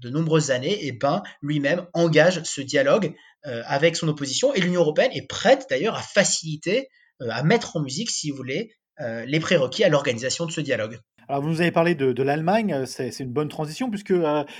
de 0.00 0.10
nombreuses 0.10 0.50
années, 0.50 0.86
et 0.86 0.92
ben, 0.92 1.22
lui-même 1.42 1.86
engage 1.92 2.42
ce 2.44 2.60
dialogue 2.60 3.14
euh, 3.46 3.62
avec 3.64 3.96
son 3.96 4.06
opposition. 4.08 4.52
Et 4.52 4.60
l'Union 4.60 4.82
européenne 4.82 5.12
est 5.14 5.26
prête 5.26 5.66
d'ailleurs 5.70 5.96
à 5.96 6.02
faciliter, 6.02 6.90
euh, 7.22 7.28
à 7.30 7.42
mettre 7.42 7.74
en 7.76 7.80
musique, 7.80 8.10
si 8.10 8.30
vous 8.30 8.36
voulez, 8.36 8.74
euh, 9.00 9.24
les 9.24 9.40
prérequis 9.40 9.82
à 9.82 9.88
l'organisation 9.88 10.44
de 10.44 10.52
ce 10.52 10.60
dialogue. 10.60 11.00
Alors, 11.30 11.44
vous 11.44 11.48
nous 11.48 11.60
avez 11.60 11.70
parlé 11.70 11.94
de, 11.94 12.22
l'Allemagne, 12.24 12.86
c'est 12.86 13.20
une 13.20 13.30
bonne 13.30 13.46
transition 13.46 13.88
puisque 13.88 14.12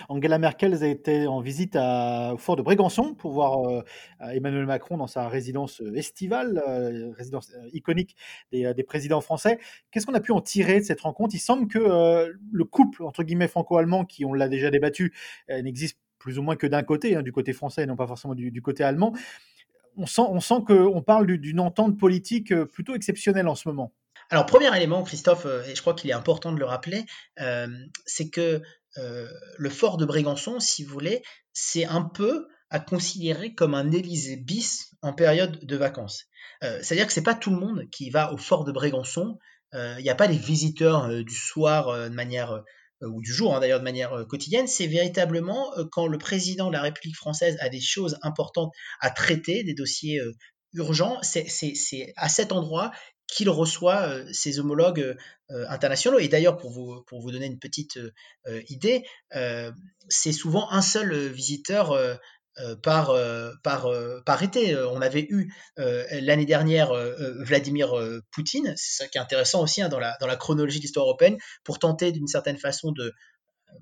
Angela 0.08 0.38
Merkel 0.38 0.72
a 0.80 0.86
été 0.86 1.26
en 1.26 1.40
visite 1.40 1.74
au 1.74 2.36
fort 2.36 2.54
de 2.54 2.62
Brégançon 2.62 3.12
pour 3.14 3.32
voir 3.32 3.82
Emmanuel 4.20 4.66
Macron 4.66 4.96
dans 4.96 5.08
sa 5.08 5.28
résidence 5.28 5.82
estivale, 5.96 6.62
résidence 7.16 7.52
iconique 7.72 8.14
des, 8.52 8.84
présidents 8.84 9.20
français. 9.20 9.58
Qu'est-ce 9.90 10.06
qu'on 10.06 10.14
a 10.14 10.20
pu 10.20 10.30
en 10.30 10.40
tirer 10.40 10.78
de 10.78 10.84
cette 10.84 11.00
rencontre? 11.00 11.34
Il 11.34 11.40
semble 11.40 11.66
que 11.66 12.32
le 12.52 12.64
couple, 12.64 13.02
entre 13.02 13.24
guillemets, 13.24 13.48
franco-allemand, 13.48 14.04
qui, 14.04 14.24
on 14.24 14.32
l'a 14.32 14.46
déjà 14.46 14.70
débattu, 14.70 15.12
n'existe 15.48 15.98
plus 16.20 16.38
ou 16.38 16.42
moins 16.44 16.54
que 16.54 16.68
d'un 16.68 16.84
côté, 16.84 17.16
hein, 17.16 17.22
du 17.22 17.32
côté 17.32 17.52
français 17.52 17.82
et 17.82 17.86
non 17.86 17.96
pas 17.96 18.06
forcément 18.06 18.36
du, 18.36 18.62
côté 18.62 18.84
allemand. 18.84 19.12
On 19.96 20.06
sent 20.06 20.62
qu'on 20.68 21.02
parle 21.02 21.26
d'une 21.36 21.58
entente 21.58 21.98
politique 21.98 22.54
plutôt 22.66 22.94
exceptionnelle 22.94 23.48
en 23.48 23.56
ce 23.56 23.68
moment. 23.68 23.90
Alors, 24.30 24.46
premier 24.46 24.75
élément, 24.76 25.02
Christophe, 25.02 25.46
et 25.66 25.75
je 25.75 25.80
crois 25.80 25.94
qu'il 25.94 26.08
est 26.08 26.14
important 26.14 26.52
de 26.52 26.58
le 26.58 26.64
rappeler, 26.64 27.04
c'est 28.06 28.30
que 28.30 28.62
le 28.96 29.70
fort 29.70 29.96
de 29.96 30.04
Brégançon, 30.04 30.60
si 30.60 30.84
vous 30.84 30.92
voulez, 30.92 31.22
c'est 31.52 31.84
un 31.84 32.02
peu 32.02 32.46
à 32.70 32.78
considérer 32.78 33.54
comme 33.54 33.75
un 33.75 33.90
Élysée 33.90 34.37
bis 34.37 34.94
en 35.02 35.12
période 35.12 35.64
de 35.64 35.76
vacances. 35.76 36.26
C'est-à-dire 36.62 37.06
que 37.06 37.12
c'est 37.12 37.22
pas 37.22 37.34
tout 37.34 37.50
le 37.50 37.56
monde 37.56 37.84
qui 37.90 38.10
va 38.10 38.32
au 38.32 38.37
fort 38.37 38.64
de 38.64 38.70
Brégançon. 38.70 39.38
Il 39.72 40.02
n'y 40.02 40.10
a 40.10 40.14
pas 40.14 40.28
les 40.28 40.38
visiteurs 40.38 41.08
du 41.25 41.34
soir 41.34 42.08
de 42.08 42.14
manière 42.14 42.62
ou 43.02 43.22
du 43.22 43.32
jour 43.32 43.56
hein, 43.56 43.60
d'ailleurs 43.60 43.78
de 43.78 43.84
manière 43.84 44.26
quotidienne, 44.28 44.66
c'est 44.66 44.87
véritablement 44.87 45.72
quand 45.90 46.06
le 46.06 46.18
président 46.18 46.68
de 46.68 46.75
la 46.75 46.82
République 46.82 47.16
française 47.16 47.56
a 47.60 47.70
des 47.70 47.80
choses 47.80 48.18
importantes 48.20 48.72
à 49.00 49.10
traiter, 49.10 49.64
des 49.64 49.72
dossiers 49.72 50.20
urgents, 50.75 51.18
c'est 51.22 52.12
à 52.16 52.28
cet 52.28 52.52
endroit 52.52 52.92
qu'il 53.30 53.49
reçoit 53.49 54.12
ses 54.32 54.58
homologues 54.58 55.16
internationaux. 55.49 56.18
Et 56.18 56.28
d'ailleurs, 56.28 56.56
pour 56.56 56.70
vous, 56.70 57.02
pour 57.06 57.20
vous 57.20 57.30
donner 57.30 57.46
une 57.46 57.58
petite 57.58 57.99
idée, 58.68 59.04
c'est 60.08 60.32
souvent 60.32 60.70
un 60.70 60.82
seul 60.82 61.28
visiteur 61.28 61.96
par, 62.82 63.14
par, 63.62 63.88
par 64.25 64.42
été. 64.42 64.76
On 64.76 65.00
avait 65.00 65.26
eu 65.28 65.52
l'année 65.76 66.46
dernière 66.46 66.92
Vladimir 67.38 67.94
Poutine, 68.32 68.75
c'est 68.76 69.04
ça 69.04 69.08
qui 69.08 69.18
est 69.18 69.20
intéressant 69.20 69.62
aussi 69.62 69.82
hein, 69.82 69.88
dans, 69.88 70.00
la, 70.00 70.16
dans 70.20 70.26
la 70.26 70.37
chronologie 70.37 70.78
de 70.78 70.82
l'histoire 70.82 71.06
européenne, 71.06 71.38
pour 71.64 71.78
tenter 71.78 72.12
d'une 72.12 72.28
certaine 72.28 72.58
façon 72.58 72.92
de, 72.92 73.12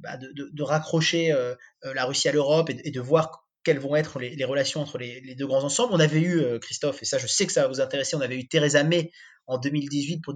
bah, 0.01 0.17
de, 0.17 0.33
de, 0.53 0.63
raccrocher 0.63 1.35
la 1.83 2.05
Russie 2.05 2.29
à 2.29 2.33
l'Europe 2.33 2.71
et, 2.71 2.91
de 2.91 3.01
voir 3.01 3.48
quelles 3.65 3.79
vont 3.79 3.97
être 3.97 4.19
les, 4.19 4.45
relations 4.45 4.81
entre 4.81 4.99
les, 4.99 5.35
deux 5.35 5.47
grands 5.47 5.65
ensembles. 5.65 5.93
On 5.93 6.01
avait 6.01 6.21
eu, 6.21 6.59
Christophe, 6.61 7.03
et 7.03 7.05
ça 7.05 7.19
je 7.19 7.27
sais 7.27 7.47
que 7.47 7.53
ça 7.53 7.63
va 7.63 7.69
vous 7.69 7.81
intéresser, 7.81 8.17
on 8.17 8.21
avait 8.21 8.37
eu 8.37 8.49
Theresa 8.49 8.83
May 8.85 9.11
en 9.47 9.59
2018 9.59 10.23
pour, 10.23 10.35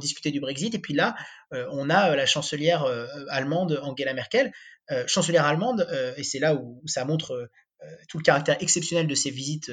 discuter 0.00 0.30
du 0.30 0.40
Brexit, 0.40 0.74
et 0.74 0.78
puis 0.78 0.94
là, 0.94 1.14
on 1.52 1.90
a 1.90 2.14
la 2.14 2.26
chancelière 2.26 2.84
allemande 3.30 3.80
Angela 3.82 4.14
Merkel, 4.14 4.52
chancelière 5.06 5.44
allemande, 5.44 5.86
et 6.16 6.24
c'est 6.24 6.38
là 6.38 6.54
où 6.54 6.82
ça 6.86 7.04
montre 7.04 7.48
tout 8.08 8.18
le 8.18 8.22
caractère 8.22 8.56
exceptionnel 8.60 9.06
de 9.06 9.14
ces 9.14 9.30
visites 9.30 9.70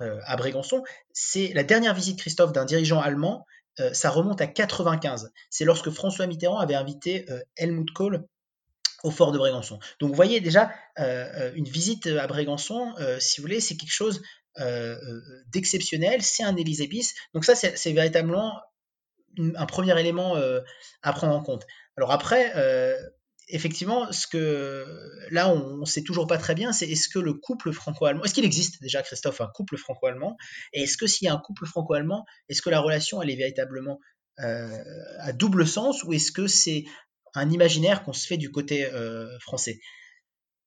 à 0.00 0.36
Brégançon. 0.36 0.82
C'est 1.12 1.52
la 1.54 1.62
dernière 1.62 1.94
visite, 1.94 2.18
Christophe, 2.18 2.52
d'un 2.52 2.64
dirigeant 2.64 3.00
allemand, 3.00 3.46
ça 3.92 4.10
remonte 4.10 4.40
à 4.40 4.46
95. 4.46 5.30
C'est 5.48 5.64
lorsque 5.64 5.90
François 5.90 6.26
Mitterrand 6.26 6.58
avait 6.58 6.74
invité 6.74 7.26
Helmut 7.56 7.90
Kohl 7.92 8.26
au 9.02 9.10
fort 9.10 9.32
de 9.32 9.38
Brégançon. 9.38 9.78
Donc 9.98 10.10
vous 10.10 10.16
voyez 10.16 10.40
déjà, 10.40 10.70
une 10.98 11.68
visite 11.68 12.06
à 12.06 12.26
Brégançon, 12.26 12.94
si 13.18 13.40
vous 13.40 13.44
voulez, 13.44 13.60
c'est 13.60 13.76
quelque 13.76 13.92
chose 13.92 14.22
d'exceptionnel, 15.46 16.22
c'est 16.22 16.42
un 16.42 16.56
Élysée 16.56 16.88
Donc 17.34 17.44
ça, 17.44 17.54
c'est 17.54 17.92
véritablement 17.92 18.60
un 19.38 19.66
premier 19.66 19.98
élément 19.98 20.36
à 21.02 21.12
prendre 21.12 21.34
en 21.34 21.42
compte. 21.42 21.64
Alors 21.96 22.10
après, 22.12 22.52
effectivement, 23.48 24.12
ce 24.12 24.26
que 24.26 24.84
là, 25.30 25.48
on 25.48 25.78
ne 25.78 25.84
sait 25.84 26.02
toujours 26.02 26.26
pas 26.26 26.38
très 26.38 26.54
bien, 26.54 26.72
c'est 26.72 26.88
est-ce 26.88 27.08
que 27.08 27.18
le 27.18 27.34
couple 27.34 27.72
franco-allemand, 27.72 28.22
est-ce 28.24 28.34
qu'il 28.34 28.44
existe 28.44 28.80
déjà, 28.82 29.02
Christophe, 29.02 29.40
un 29.40 29.48
couple 29.48 29.76
franco-allemand? 29.76 30.36
Et 30.72 30.82
est-ce 30.82 30.96
que 30.96 31.06
s'il 31.06 31.26
y 31.26 31.28
a 31.28 31.34
un 31.34 31.38
couple 31.38 31.66
franco-allemand, 31.66 32.26
est-ce 32.48 32.62
que 32.62 32.70
la 32.70 32.80
relation, 32.80 33.22
elle 33.22 33.30
est 33.30 33.36
véritablement 33.36 33.98
à 34.38 35.32
double 35.32 35.66
sens 35.66 36.04
ou 36.04 36.12
est-ce 36.12 36.32
que 36.32 36.46
c'est 36.46 36.84
un 37.34 37.50
imaginaire 37.50 38.02
qu'on 38.02 38.12
se 38.12 38.26
fait 38.26 38.36
du 38.36 38.50
côté 38.50 38.88
français 39.40 39.80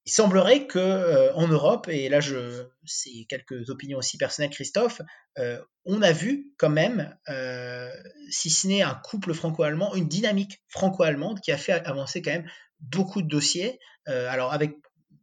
il 0.06 0.12
semblerait 0.12 0.66
que 0.66 0.78
euh, 0.78 1.32
en 1.34 1.48
Europe, 1.48 1.88
et 1.88 2.08
là 2.08 2.20
je, 2.20 2.66
c'est 2.84 3.24
quelques 3.28 3.70
opinions 3.70 3.98
aussi 3.98 4.18
personnelles, 4.18 4.50
Christophe, 4.50 5.00
euh, 5.38 5.58
on 5.86 6.02
a 6.02 6.12
vu 6.12 6.52
quand 6.58 6.68
même, 6.68 7.16
euh, 7.30 7.90
si 8.30 8.50
ce 8.50 8.66
n'est 8.66 8.82
un 8.82 8.94
couple 8.94 9.32
franco-allemand, 9.32 9.94
une 9.94 10.08
dynamique 10.08 10.62
franco-allemande 10.68 11.40
qui 11.40 11.52
a 11.52 11.56
fait 11.56 11.72
avancer 11.72 12.20
quand 12.20 12.32
même 12.32 12.50
beaucoup 12.80 13.22
de 13.22 13.28
dossiers. 13.28 13.78
alors 14.06 14.52
avec 14.52 14.76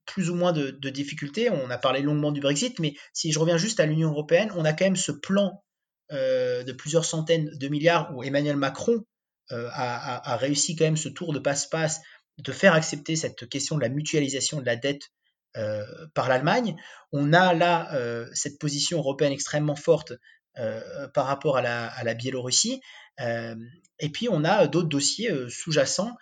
plus 0.06 0.32
ou 0.32 0.36
moins 0.36 0.52
de, 0.52 0.72
difficultés, 0.90 1.52
on 1.52 1.70
a 1.70 1.78
parlé 1.78 2.02
longuement 2.02 2.32
du 2.32 2.42
Brexit, 2.42 2.80
mais 2.80 2.96
si 3.14 3.32
je 3.32 3.38
reviens 3.38 3.58
juste 3.58 3.80
à 3.80 3.86
l'Union 3.86 4.10
européenne, 4.10 4.52
on 4.56 4.66
a 4.66 4.74
quand 4.74 4.86
même 4.86 4.96
ce 4.96 5.12
plan 5.12 5.64
de 6.10 6.72
plusieurs 6.72 7.06
centaines 7.06 7.52
de 7.56 7.68
milliards 7.68 8.12
où 8.16 8.24
Emmanuel 8.24 8.58
Macron 8.58 9.06
a, 9.50 10.32
a, 10.32 10.38
réussi 10.38 10.76
quand 10.76 10.86
même 10.86 10.98
ce 10.98 11.10
tour 11.10 11.34
de 11.34 11.40
passe-passe 11.40 12.02
de 12.38 12.52
faire 12.52 12.74
accepter 12.74 13.16
cette 13.16 13.50
question 13.50 13.76
de 13.76 13.82
la 13.82 13.90
mutualisation 13.90 14.60
de 14.60 14.66
la 14.66 14.76
dette 14.76 15.12
euh, 15.58 15.84
par 16.14 16.30
l'Allemagne. 16.30 16.78
On 17.12 17.34
a 17.34 17.54
là 17.54 17.94
euh, 17.94 18.26
cette 18.34 18.58
position 18.58 19.00
européenne 19.00 19.34
extrêmement 19.34 19.76
forte 19.76 20.14
euh, 20.58 21.08
par 21.10 21.26
rapport 21.26 21.58
à 21.58 21.62
la, 21.62 22.14
Biélorussie. 22.14 22.80
et 23.20 24.10
puis 24.14 24.30
on 24.30 24.46
a 24.46 24.68
d'autres 24.68 24.88
dossiers 24.88 25.30
sous-jacents 25.50 26.16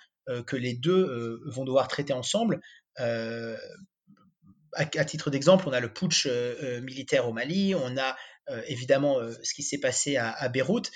que 0.45 0.55
les 0.55 0.73
deux 0.73 1.41
vont 1.45 1.63
devoir 1.63 1.87
traiter 1.87 2.13
ensemble. 2.13 2.59
À, 2.97 3.55
titre 5.05 5.29
d'exemple, 5.29 5.65
on 5.67 5.73
a 5.73 5.79
le 5.79 5.93
putsch 5.93 6.27
militaire 6.81 7.27
au 7.27 7.33
Mali, 7.33 7.75
on 7.75 7.97
a 7.97 8.15
évidemment 8.65 9.19
ce 9.43 9.53
qui 9.53 9.61
s'est 9.61 9.79
passé 9.79 10.17
à, 10.17 10.49
Beyrouth. 10.49 10.91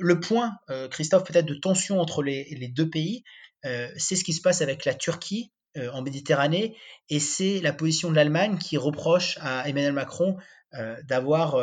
Le 0.00 0.20
point, 0.20 0.56
Christophe, 0.90 1.24
peut-être 1.24 1.46
de 1.46 1.54
tension 1.54 2.00
entre 2.00 2.22
les 2.22 2.68
deux 2.68 2.90
pays, 2.90 3.24
euh, 3.64 3.88
c'est 3.96 4.16
ce 4.16 4.24
qui 4.24 4.32
se 4.32 4.42
passe 4.42 4.60
avec 4.60 4.84
la 4.84 4.94
Turquie 4.94 5.52
euh, 5.76 5.90
en 5.92 6.02
Méditerranée, 6.02 6.76
et 7.08 7.18
c'est 7.18 7.60
la 7.60 7.72
position 7.72 8.10
de 8.10 8.16
l'Allemagne 8.16 8.58
qui 8.58 8.76
reproche 8.76 9.38
à 9.40 9.68
Emmanuel 9.68 9.92
Macron 9.92 10.36
euh, 10.74 11.00
d'avoir, 11.04 11.56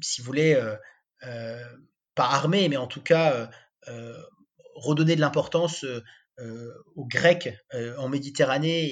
si 0.00 0.20
vous 0.20 0.26
voulez, 0.26 0.60
pas 1.20 2.24
armé, 2.24 2.68
mais 2.68 2.76
en 2.76 2.86
tout 2.86 3.02
cas 3.02 3.50
redonné 4.74 5.16
de 5.16 5.20
l'importance 5.20 5.84
aux 6.94 7.06
Grecs 7.06 7.48
en 7.98 8.08
Méditerranée 8.08 8.84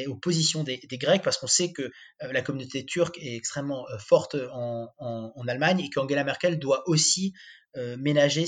et, 0.00 0.06
aux 0.06 0.16
positions 0.16 0.62
des, 0.62 0.80
Grecs, 0.92 1.22
parce 1.22 1.38
qu'on 1.38 1.46
sait 1.46 1.72
que 1.72 1.90
la 2.20 2.42
communauté 2.42 2.84
turque 2.84 3.18
est 3.18 3.36
extrêmement 3.36 3.86
forte 3.98 4.36
en, 4.52 5.46
Allemagne 5.48 5.80
et 5.80 5.90
qu'Angela 5.90 6.24
Merkel 6.24 6.58
doit 6.58 6.82
aussi 6.86 7.32
ménager 7.98 8.44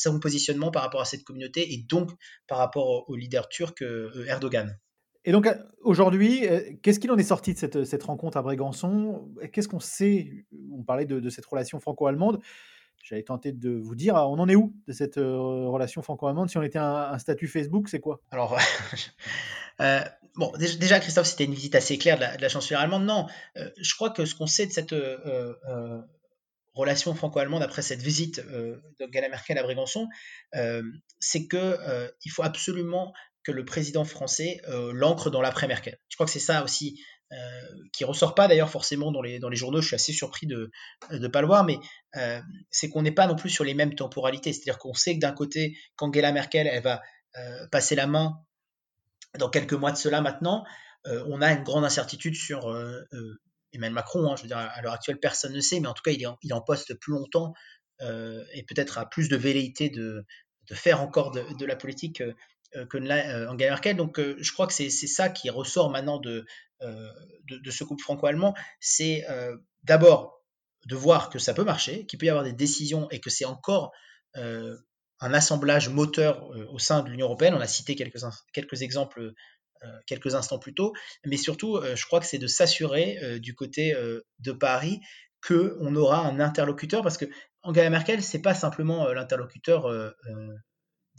son 0.00 0.18
positionnement 0.18 0.70
par 0.70 0.82
rapport 0.82 1.00
à 1.00 1.04
cette 1.04 1.24
communauté 1.24 1.72
et 1.72 1.84
donc 1.88 2.10
par 2.46 2.58
rapport 2.58 3.08
au, 3.08 3.16
leader 3.16 3.48
turc 3.48 3.82
euh, 3.82 4.24
Erdogan. 4.26 4.78
Et 5.24 5.32
donc 5.32 5.48
aujourd'hui, 5.82 6.48
euh, 6.48 6.60
qu'est-ce 6.82 6.98
qu'il 6.98 7.10
en 7.10 7.18
est 7.18 7.22
sorti 7.22 7.52
de 7.54 7.84
cette, 7.84 8.02
rencontre 8.02 8.38
à 8.38 8.42
Brégançon? 8.42 9.28
Qu'est-ce 9.52 9.68
qu'on 9.68 9.80
sait? 9.80 10.46
On 10.72 10.82
parlait 10.82 11.04
de, 11.04 11.28
cette 11.28 11.44
relation 11.44 11.78
franco-allemande. 11.78 12.40
J'avais 13.02 13.22
tenté 13.22 13.52
de 13.52 13.70
vous 13.70 13.94
dire, 13.94 14.14
on 14.14 14.38
en 14.38 14.48
est 14.48 14.54
où 14.54 14.74
de 14.86 14.92
cette 14.92 15.18
euh, 15.18 15.68
relation 15.68 16.02
franco-allemande? 16.02 16.50
Si 16.50 16.58
on 16.58 16.62
était 16.62 16.78
un, 16.78 17.18
statut 17.18 17.48
Facebook, 17.48 17.88
c'est 17.88 18.00
quoi? 18.00 18.20
Alors, 18.30 18.58
bon, 20.36 20.52
déjà, 20.58 21.00
Christophe, 21.00 21.26
c'était 21.26 21.44
une 21.44 21.54
visite 21.54 21.74
assez 21.74 21.98
claire 21.98 22.18
de 22.18 22.40
la, 22.40 22.48
chancelière 22.48 22.80
allemande. 22.80 23.04
Non, 23.04 23.26
je 23.56 23.94
crois 23.94 24.10
que 24.10 24.24
ce 24.24 24.34
qu'on 24.34 24.46
sait 24.46 24.66
de 24.66 24.72
cette 24.72 24.94
relation 26.74 27.14
franco-allemande 27.14 27.62
après 27.62 27.82
cette 27.82 28.02
visite 28.02 28.38
euh, 28.38 28.80
d'Angela 28.98 29.28
Merkel 29.28 29.58
à 29.58 29.62
Brégançon, 29.62 30.08
euh, 30.54 30.82
c'est 31.18 31.46
que 31.46 31.56
euh, 31.56 32.08
il 32.24 32.30
faut 32.30 32.42
absolument 32.42 33.12
que 33.42 33.52
le 33.52 33.64
président 33.64 34.04
français 34.04 34.60
l'ancre 34.92 35.30
dans 35.30 35.40
l'après-Merkel. 35.40 35.98
Je 36.10 36.16
crois 36.16 36.26
que 36.26 36.32
c'est 36.32 36.38
ça 36.38 36.62
aussi 36.62 37.02
qui 37.92 38.04
ressort 38.04 38.34
pas 38.34 38.48
d'ailleurs 38.48 38.70
forcément 38.70 39.12
dans 39.12 39.22
les, 39.22 39.38
dans 39.38 39.48
les 39.48 39.56
journaux. 39.56 39.80
Je 39.80 39.86
suis 39.86 39.94
assez 39.94 40.12
surpris 40.12 40.46
de 40.46 40.70
ne 41.10 41.28
pas 41.28 41.40
le 41.40 41.46
voir, 41.46 41.64
mais 41.64 41.78
c'est 42.70 42.88
qu'on 42.88 43.02
n'est 43.02 43.12
pas 43.12 43.26
non 43.26 43.36
plus 43.36 43.50
sur 43.50 43.64
les 43.64 43.74
mêmes 43.74 43.94
temporalités. 43.94 44.52
C'est-à-dire 44.52 44.78
qu'on 44.78 44.94
sait 44.94 45.14
que 45.14 45.20
d'un 45.20 45.32
côté, 45.32 45.76
qu'Angela 45.96 46.32
Merkel, 46.32 46.66
elle 46.66 46.82
va 46.82 47.00
passer 47.70 47.94
la 47.94 48.06
main 48.06 48.40
dans 49.38 49.48
quelques 49.48 49.74
mois 49.74 49.92
de 49.92 49.96
cela 49.96 50.20
maintenant, 50.20 50.64
on 51.04 51.40
a 51.40 51.52
une 51.52 51.62
grande 51.62 51.84
incertitude 51.84 52.34
sur 52.34 52.68
Emmanuel 53.72 53.94
Macron, 53.94 54.30
hein, 54.30 54.36
je 54.36 54.42
veux 54.42 54.48
dire, 54.48 54.58
à 54.58 54.80
l'heure 54.82 54.92
actuelle, 54.92 55.18
personne 55.18 55.52
ne 55.52 55.60
sait, 55.60 55.80
mais 55.80 55.88
en 55.88 55.94
tout 55.94 56.02
cas, 56.02 56.10
il 56.10 56.22
est 56.22 56.52
en, 56.52 56.60
poste 56.60 56.94
plus 56.94 57.12
longtemps 57.12 57.54
euh, 58.00 58.44
et 58.52 58.62
peut-être 58.64 58.98
a 58.98 59.08
plus 59.08 59.28
de 59.28 59.36
velléité 59.36 59.90
de, 59.90 60.24
faire 60.72 61.02
encore 61.02 61.32
de, 61.32 61.64
la 61.66 61.76
politique 61.76 62.20
euh, 62.20 62.32
que 62.72 62.98
euh, 62.98 63.50
Angela 63.50 63.70
Merkel. 63.70 63.96
Donc, 63.96 64.20
je 64.20 64.52
crois 64.52 64.66
que 64.66 64.72
c'est 64.72 64.90
ça 64.90 65.28
qui 65.28 65.50
ressort 65.50 65.90
maintenant 65.90 66.18
de, 66.18 66.44
ce 66.80 67.84
couple 67.84 68.02
franco-allemand. 68.02 68.54
C'est 68.80 69.26
d'abord 69.84 70.42
de 70.86 70.96
voir 70.96 71.30
que 71.30 71.38
ça 71.38 71.54
peut 71.54 71.64
marcher, 71.64 72.06
qu'il 72.06 72.18
peut 72.18 72.26
y 72.26 72.30
avoir 72.30 72.44
des 72.44 72.52
décisions 72.52 73.08
et 73.10 73.20
que 73.20 73.30
c'est 73.30 73.44
encore 73.44 73.92
un 74.34 75.34
assemblage 75.34 75.88
moteur 75.88 76.48
au 76.72 76.78
sein 76.78 77.02
de 77.02 77.10
l'Union 77.10 77.26
européenne. 77.26 77.54
On 77.54 77.60
a 77.60 77.66
cité 77.66 77.94
quelques, 77.94 78.82
exemples 78.82 79.34
euh, 79.82 79.98
quelques 80.06 80.34
instants 80.34 80.58
plus 80.58 80.74
tôt, 80.74 80.92
mais 81.24 81.38
surtout, 81.38 81.76
euh, 81.76 81.96
je 81.96 82.04
crois 82.04 82.20
que 82.20 82.26
c'est 82.26 82.36
de 82.36 82.46
s'assurer 82.46 83.18
euh, 83.22 83.38
du 83.38 83.54
côté 83.54 83.94
de 84.38 84.52
Paris 84.52 85.00
qu'on 85.46 85.96
aura 85.96 86.18
un 86.18 86.38
interlocuteur, 86.38 87.02
parce 87.02 87.16
que 87.16 87.24
Angela 87.62 87.88
Merkel, 87.88 88.22
c'est 88.22 88.42
pas 88.42 88.52
simplement 88.52 89.10
l'interlocuteur 89.10 89.90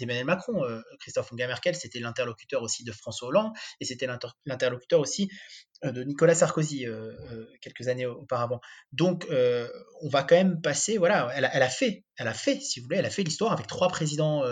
d'Emmanuel 0.01 0.25
Macron. 0.25 0.63
Christophe 0.99 1.31
Angela 1.31 1.47
Merkel, 1.47 1.75
c'était 1.75 1.99
l'interlocuteur 1.99 2.61
aussi 2.61 2.83
de 2.83 2.91
François 2.91 3.29
Hollande 3.29 3.53
et 3.79 3.85
c'était 3.85 4.07
l'interlocuteur 4.45 4.99
aussi 4.99 5.29
de 5.83 6.03
Nicolas 6.03 6.35
Sarkozy 6.35 6.85
quelques 7.61 7.87
années 7.87 8.05
auparavant. 8.05 8.59
Donc, 8.91 9.27
on 9.29 10.09
va 10.09 10.23
quand 10.23 10.35
même 10.35 10.61
passer, 10.61 10.97
voilà, 10.97 11.31
elle, 11.33 11.45
a 11.45 11.69
fait, 11.69 12.03
elle 12.17 12.27
a 12.27 12.33
fait, 12.33 12.59
si 12.59 12.79
vous 12.79 12.85
voulez, 12.85 12.97
elle 12.97 13.05
a 13.05 13.09
fait 13.09 13.23
l'histoire 13.23 13.51
avec 13.51 13.67
trois 13.67 13.87
présidents 13.87 14.43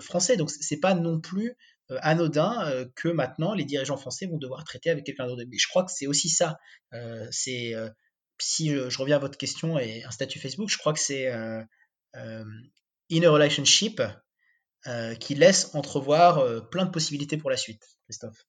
français. 0.00 0.36
Donc, 0.36 0.50
c'est 0.50 0.80
pas 0.80 0.94
non 0.94 1.20
plus 1.20 1.56
euh, 1.90 1.98
anodin 2.02 2.66
euh, 2.66 2.86
que 2.96 3.08
maintenant 3.08 3.54
les 3.54 3.64
dirigeants 3.64 3.96
français 3.96 4.26
vont 4.26 4.36
devoir 4.36 4.62
traiter 4.64 4.90
avec 4.90 5.04
quelqu'un 5.04 5.26
d'autre. 5.26 5.42
Mais 5.48 5.56
je 5.56 5.66
crois 5.68 5.84
que 5.84 5.90
c'est 5.90 6.06
aussi 6.06 6.28
ça. 6.28 6.58
Euh, 6.92 7.26
c'est 7.30 7.74
si 8.40 8.68
je, 8.70 8.98
reviens 8.98 9.16
à 9.16 9.20
votre 9.20 9.38
question 9.38 9.78
et 9.78 10.04
un 10.04 10.10
statut 10.10 10.38
Facebook, 10.38 10.68
je 10.68 10.78
crois 10.78 10.92
que 10.92 11.00
c'est 11.00 11.28
in 11.28 11.64
a 12.14 13.30
relationship 13.30 14.02
qui 15.20 15.34
laisse 15.34 15.74
entrevoir 15.74 16.42
plein 16.70 16.86
de 16.86 16.90
possibilités 16.90 17.36
pour 17.36 17.50
la 17.50 17.56
suite, 17.56 17.82
Christophe. 18.04 18.46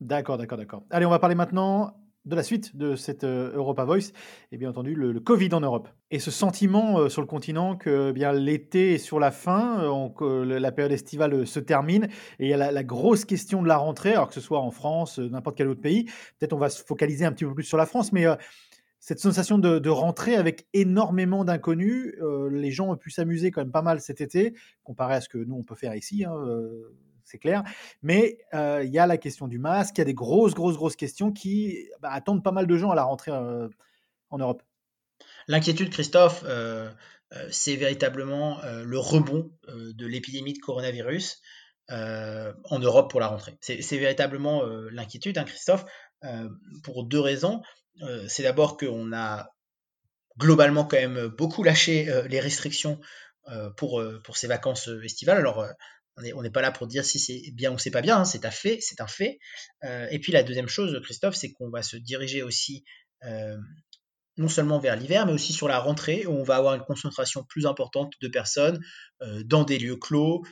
D'accord, 0.00 0.38
d'accord, 0.38 0.58
d'accord. 0.58 0.82
Allez, 0.90 1.06
on 1.06 1.10
va 1.10 1.18
parler 1.18 1.34
maintenant 1.34 1.94
de 2.24 2.36
la 2.36 2.42
suite 2.42 2.76
de 2.76 2.96
cette 2.96 3.24
euh, 3.24 3.52
Europa 3.54 3.84
Voice, 3.84 4.12
et 4.50 4.56
bien 4.56 4.70
entendu 4.70 4.94
le, 4.94 5.20
Covid 5.20 5.50
en 5.52 5.60
Europe. 5.60 5.88
Et 6.10 6.18
ce 6.18 6.30
sentiment 6.30 6.98
euh, 6.98 7.08
sur 7.08 7.20
le 7.20 7.26
continent 7.26 7.76
que 7.76 8.10
eh 8.10 8.12
bien 8.12 8.32
l'été 8.32 8.94
est 8.94 8.98
sur 8.98 9.20
la 9.20 9.30
fin, 9.30 9.82
euh, 10.22 10.58
la 10.58 10.72
période 10.72 10.92
estivale 10.92 11.46
se 11.46 11.60
termine, 11.60 12.04
et 12.38 12.46
il 12.46 12.48
y 12.48 12.54
a 12.54 12.72
la, 12.72 12.84
grosse 12.84 13.24
question 13.24 13.62
de 13.62 13.68
la 13.68 13.76
rentrée, 13.76 14.12
alors 14.12 14.28
que 14.28 14.34
ce 14.34 14.40
soit 14.40 14.60
en 14.60 14.70
France, 14.70 15.18
n'importe 15.18 15.56
quel 15.56 15.68
autre 15.68 15.82
pays. 15.82 16.04
Peut-être 16.38 16.54
on 16.54 16.58
va 16.58 16.70
se 16.70 16.82
focaliser 16.82 17.26
un 17.26 17.32
petit 17.32 17.44
peu 17.44 17.54
plus 17.54 17.64
sur 17.64 17.78
la 17.78 17.86
France, 17.86 18.12
mais 18.12 18.26
cette 19.04 19.20
sensation 19.20 19.58
de, 19.58 19.88
rentrée 19.90 20.34
avec 20.34 20.66
énormément 20.72 21.44
d'inconnus, 21.44 22.14
les 22.50 22.70
gens 22.70 22.90
ont 22.90 22.96
pu 22.96 23.10
s'amuser 23.10 23.50
quand 23.50 23.60
même 23.60 23.70
pas 23.70 23.82
mal 23.82 24.00
cet 24.00 24.22
été, 24.22 24.54
comparé 24.82 25.16
à 25.16 25.20
ce 25.20 25.28
que 25.28 25.36
nous 25.36 25.56
on 25.56 25.62
peut 25.62 25.74
faire 25.74 25.94
ici. 25.94 26.24
Hein, 26.24 26.34
c'est 27.22 27.36
clair. 27.36 27.64
Mais 28.00 28.38
il 28.54 28.88
y 28.90 28.98
a 28.98 29.06
la 29.06 29.18
question 29.18 29.46
du 29.46 29.58
masque, 29.58 29.98
il 29.98 30.00
y 30.00 30.02
a 30.02 30.06
des 30.06 30.14
grosses, 30.14 30.54
grosses, 30.54 30.76
grosses 30.76 30.96
questions 30.96 31.32
qui 31.32 31.86
bah, 32.00 32.12
attendent 32.12 32.42
pas 32.42 32.50
mal 32.50 32.66
de 32.66 32.76
gens 32.78 32.92
à 32.92 32.94
la 32.94 33.04
rentrée 33.04 33.30
en 33.30 34.38
Europe. 34.38 34.62
L'inquiétude, 35.48 35.90
Christophe, 35.90 36.42
c'est 37.50 37.76
véritablement 37.76 38.62
le 38.62 38.98
rebond 38.98 39.50
de 39.68 40.06
l'épidémie 40.06 40.54
de 40.54 40.60
coronavirus 40.60 41.42
en 41.90 42.78
Europe 42.78 43.10
pour 43.10 43.20
la 43.20 43.26
rentrée. 43.26 43.58
C'est 43.60 43.98
véritablement 43.98 44.62
l'inquiétude, 44.90 45.36
hein, 45.36 45.44
Christophe, 45.44 45.84
pour 46.82 47.04
deux 47.04 47.20
raisons. 47.20 47.60
C'est 48.28 48.42
d'abord 48.42 48.76
qu'on 48.76 49.12
a 49.12 49.48
globalement 50.38 50.84
quand 50.84 50.96
même 50.96 51.28
beaucoup 51.28 51.62
lâché 51.62 52.10
les 52.28 52.40
restrictions 52.40 53.00
pour, 53.76 54.02
pour 54.24 54.36
ces 54.36 54.46
vacances 54.46 54.88
estivales. 55.02 55.38
Alors, 55.38 55.64
on 56.16 56.42
n'est 56.42 56.50
pas 56.50 56.62
là 56.62 56.70
pour 56.70 56.86
dire 56.86 57.04
si 57.04 57.18
c'est 57.18 57.50
bien 57.52 57.72
ou 57.72 57.78
c'est 57.78 57.90
pas 57.90 58.02
bien, 58.02 58.18
hein, 58.18 58.24
c'est 58.24 58.44
un 58.44 58.50
fait, 58.50 58.78
c'est 58.80 59.00
un 59.00 59.06
fait. 59.06 59.38
Euh, 59.84 60.06
et 60.10 60.18
puis 60.18 60.32
la 60.32 60.42
deuxième 60.42 60.68
chose, 60.68 61.00
Christophe, 61.02 61.34
c'est 61.34 61.52
qu'on 61.52 61.70
va 61.70 61.82
se 61.82 61.96
diriger 61.96 62.42
aussi 62.42 62.84
euh, 63.24 63.56
non 64.36 64.48
seulement 64.48 64.78
vers 64.78 64.96
l'hiver, 64.96 65.26
mais 65.26 65.32
aussi 65.32 65.52
sur 65.52 65.68
la 65.68 65.78
rentrée, 65.78 66.26
où 66.26 66.32
on 66.32 66.42
va 66.42 66.56
avoir 66.56 66.74
une 66.74 66.82
concentration 66.82 67.44
plus 67.44 67.66
importante 67.66 68.12
de 68.20 68.28
personnes 68.28 68.84
euh, 69.22 69.42
dans 69.44 69.64
des 69.64 69.78
lieux 69.78 69.96
clos, 69.96 70.44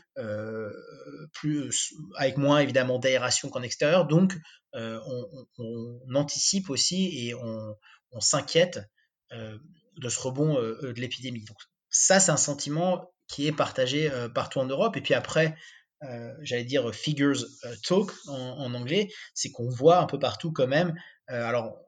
plus, 1.33 1.95
avec 2.17 2.37
moins 2.37 2.61
évidemment 2.61 2.99
d'aération 2.99 3.49
qu'en 3.49 3.62
extérieur. 3.62 4.07
Donc, 4.07 4.37
on, 4.75 6.15
anticipe 6.15 6.71
aussi 6.71 7.27
et 7.27 7.35
on, 7.35 7.77
on 8.12 8.21
s'inquiète 8.21 8.81
de 9.31 10.09
ce 10.09 10.21
rebond 10.21 10.55
de 10.55 10.95
l'épidémie. 10.97 11.45
Donc, 11.45 11.59
ça, 11.93 12.21
c'est 12.21 12.33
un 12.33 12.37
sentiment 12.37 13.12
qui 13.29 13.47
est 13.47 13.53
partagé 13.53 14.11
euh, 14.11 14.29
partout 14.29 14.59
en 14.59 14.67
Europe. 14.67 14.97
Et 14.97 15.01
puis 15.01 15.15
après, 15.15 15.57
euh, 16.03 16.33
j'allais 16.43 16.65
dire 16.65 16.93
figures 16.95 17.45
euh, 17.65 17.75
talk 17.87 18.11
en, 18.29 18.75
anglais, 18.75 19.09
c'est 19.35 19.51
qu'on 19.51 19.69
voit 19.69 19.99
un 19.99 20.07
peu 20.07 20.19
partout 20.19 20.53
quand 20.53 20.67
même. 20.67 20.95
alors, 21.29 21.79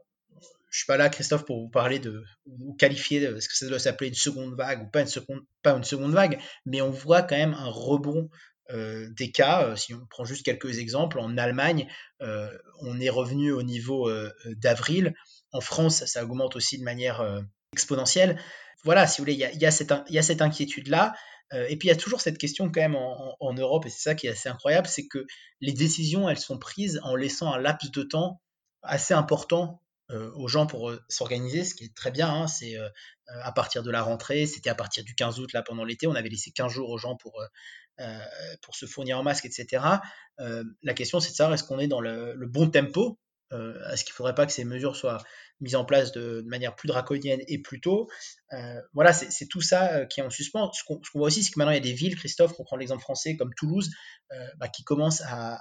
je 0.74 0.80
suis 0.80 0.86
pas 0.86 0.96
là, 0.96 1.08
Christophe, 1.08 1.44
pour 1.44 1.60
vous 1.60 1.68
parler 1.68 2.00
de 2.00 2.24
vous 2.46 2.74
qualifier 2.74 3.20
de 3.20 3.38
ce 3.38 3.48
que 3.48 3.56
ça 3.56 3.68
doit 3.68 3.78
s'appeler 3.78 4.08
une 4.08 4.14
seconde 4.14 4.56
vague 4.56 4.82
ou 4.82 4.90
pas 4.90 5.02
une 5.02 5.06
seconde, 5.06 5.42
pas 5.62 5.70
une 5.70 5.84
seconde 5.84 6.12
vague, 6.12 6.40
mais 6.66 6.80
on 6.80 6.90
voit 6.90 7.22
quand 7.22 7.36
même 7.36 7.54
un 7.54 7.68
rebond 7.68 8.28
des 8.72 9.30
cas. 9.30 9.76
si 9.76 9.94
on 9.94 10.04
prend 10.06 10.24
juste 10.24 10.44
quelques 10.44 10.78
exemples, 10.78 11.20
en 11.20 11.38
Allemagne, 11.38 11.86
on 12.18 12.98
est 12.98 13.10
revenu 13.10 13.52
au 13.52 13.62
niveau 13.62 14.10
d'avril. 14.56 15.14
En 15.52 15.60
France, 15.60 16.04
ça 16.06 16.24
augmente 16.24 16.56
aussi 16.56 16.78
de 16.78 16.82
manière 16.82 17.22
exponentielle. 17.72 18.40
Voilà, 18.82 19.06
si 19.06 19.18
vous 19.18 19.22
voulez, 19.22 19.34
il 19.34 19.38
y 19.38 19.44
a, 19.44 19.52
y 19.52 20.18
a 20.18 20.22
cette 20.22 20.42
inquiétude-là. 20.42 21.14
Euh, 21.52 21.66
et 21.68 21.76
puis 21.76 21.88
il 21.88 21.90
y 21.90 21.94
a 21.94 21.96
toujours 21.96 22.20
cette 22.20 22.38
question 22.38 22.70
quand 22.70 22.80
même 22.80 22.96
en, 22.96 23.52
Europe, 23.54 23.86
et 23.86 23.90
c'est 23.90 24.00
ça 24.00 24.14
qui 24.14 24.26
est 24.26 24.30
assez 24.30 24.48
incroyable, 24.48 24.86
c'est 24.86 25.06
que 25.06 25.26
les 25.60 25.72
décisions, 25.72 26.28
elles 26.28 26.38
sont 26.38 26.58
prises 26.58 27.00
en 27.02 27.14
laissant 27.14 27.52
un 27.52 27.58
laps 27.58 27.90
de 27.90 28.02
temps 28.02 28.40
assez 28.82 29.14
important 29.14 29.80
euh, 29.80 29.83
aux 30.34 30.48
gens 30.48 30.66
pour 30.66 30.90
euh, 30.90 31.00
s'organiser, 31.08 31.64
ce 31.64 31.74
qui 31.74 31.84
est 31.84 31.94
très 31.94 32.10
bien. 32.10 32.28
Hein, 32.28 32.46
c'est 32.46 32.76
à 33.26 33.52
partir 33.52 33.82
de 33.82 33.90
la 33.90 34.02
rentrée, 34.02 34.46
c'était 34.46 34.70
à 34.70 34.74
partir 34.74 35.04
du 35.04 35.14
15 35.14 35.40
août, 35.40 35.52
là 35.52 35.62
pendant 35.62 35.84
l'été, 35.84 36.06
on 36.06 36.14
avait 36.14 36.28
laissé 36.28 36.50
15 36.50 36.70
jours 36.70 36.90
aux 36.90 36.98
gens 36.98 37.16
pour, 37.16 37.42
pour 38.62 38.76
se 38.76 38.86
fournir 38.86 39.18
en 39.18 39.22
masque, 39.22 39.46
etc. 39.46 39.82
la 40.38 40.94
question, 40.94 41.20
c'est 41.20 41.30
de 41.30 41.36
savoir 41.36 41.54
est-ce 41.54 41.64
qu'on 41.64 41.78
est 41.78 41.88
dans 41.88 42.00
le, 42.00 42.46
bon 42.46 42.68
tempo 42.68 43.18
Est-ce 43.50 44.04
qu'il 44.04 44.12
ne 44.12 44.16
faudrait 44.16 44.34
pas 44.34 44.44
que 44.44 44.52
ces 44.52 44.64
mesures 44.64 44.94
soient 44.94 45.22
mise 45.60 45.76
en 45.76 45.84
place 45.84 46.12
de, 46.12 46.42
manière 46.46 46.74
plus 46.74 46.86
draconienne 46.86 47.40
et 47.48 47.58
plus 47.58 47.80
tôt? 47.80 48.08
Euh, 48.52 48.80
voilà, 48.92 49.12
c'est 49.12 49.46
tout 49.46 49.60
ça 49.60 49.92
euh, 49.94 50.06
qui 50.06 50.20
est 50.20 50.22
en 50.22 50.30
suspens. 50.30 50.70
Ce 50.72 50.84
qu'on 50.84 51.00
voit 51.14 51.26
aussi, 51.26 51.42
c'est 51.42 51.50
que 51.50 51.58
maintenant, 51.58 51.72
il 51.72 51.76
y 51.76 51.78
a 51.78 51.82
des 51.82 51.92
villes, 51.92 52.16
Christophe, 52.16 52.54
on 52.58 52.64
prend 52.64 52.76
l'exemple 52.76 53.02
français, 53.02 53.36
comme 53.36 53.52
Toulouse, 53.54 53.90
euh, 54.32 54.46
bah, 54.58 54.68
qui 54.68 54.84
commencent 54.84 55.22
à, 55.26 55.58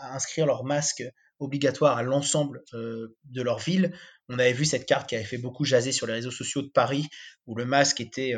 inscrire 0.00 0.44
leur 0.44 0.64
masque 0.64 1.02
obligatoire 1.38 1.98
à 1.98 2.02
l'ensemble 2.02 2.62
de 2.72 3.42
leur 3.42 3.58
ville. 3.58 3.92
On 4.28 4.38
avait 4.38 4.52
vu 4.52 4.64
cette 4.64 4.86
carte 4.86 5.08
qui 5.08 5.14
avait 5.16 5.24
fait 5.24 5.38
beaucoup 5.38 5.64
jaser 5.64 5.92
sur 5.92 6.06
les 6.06 6.14
réseaux 6.14 6.30
sociaux 6.30 6.62
de 6.62 6.68
Paris, 6.68 7.06
où 7.46 7.54
le 7.54 7.64
masque 7.64 8.00
était 8.00 8.34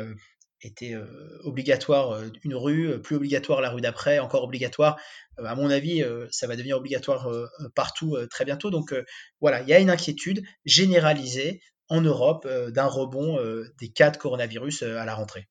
était 0.61 0.93
euh, 0.93 1.39
obligatoire 1.43 2.11
euh, 2.11 2.27
une 2.43 2.55
rue, 2.55 2.89
euh, 2.89 2.97
plus 2.97 3.15
obligatoire 3.15 3.61
la 3.61 3.69
rue 3.69 3.81
d'après, 3.81 4.19
encore 4.19 4.43
obligatoire. 4.43 4.99
à 5.37 5.55
mon 5.55 5.69
avis, 5.69 6.03
ça 6.31 6.47
va 6.47 6.55
devenir 6.57 6.75
obligatoire 6.77 7.29
partout 7.73 8.17
très 8.29 8.43
bientôt. 8.43 8.69
Donc 8.69 8.93
voilà, 9.39 9.61
il 9.61 9.69
y 9.69 9.73
a 9.73 9.79
une 9.79 9.89
inquiétude 9.89 10.43
généralisée 10.65 11.61
en 11.87 12.01
Europe 12.01 12.45
d'un 12.47 12.87
rebond 12.87 13.39
des 13.79 13.89
cas 13.89 14.09
de 14.09 14.17
coronavirus 14.17 14.83
à 14.83 15.05
la 15.05 15.15
rentrée. 15.15 15.47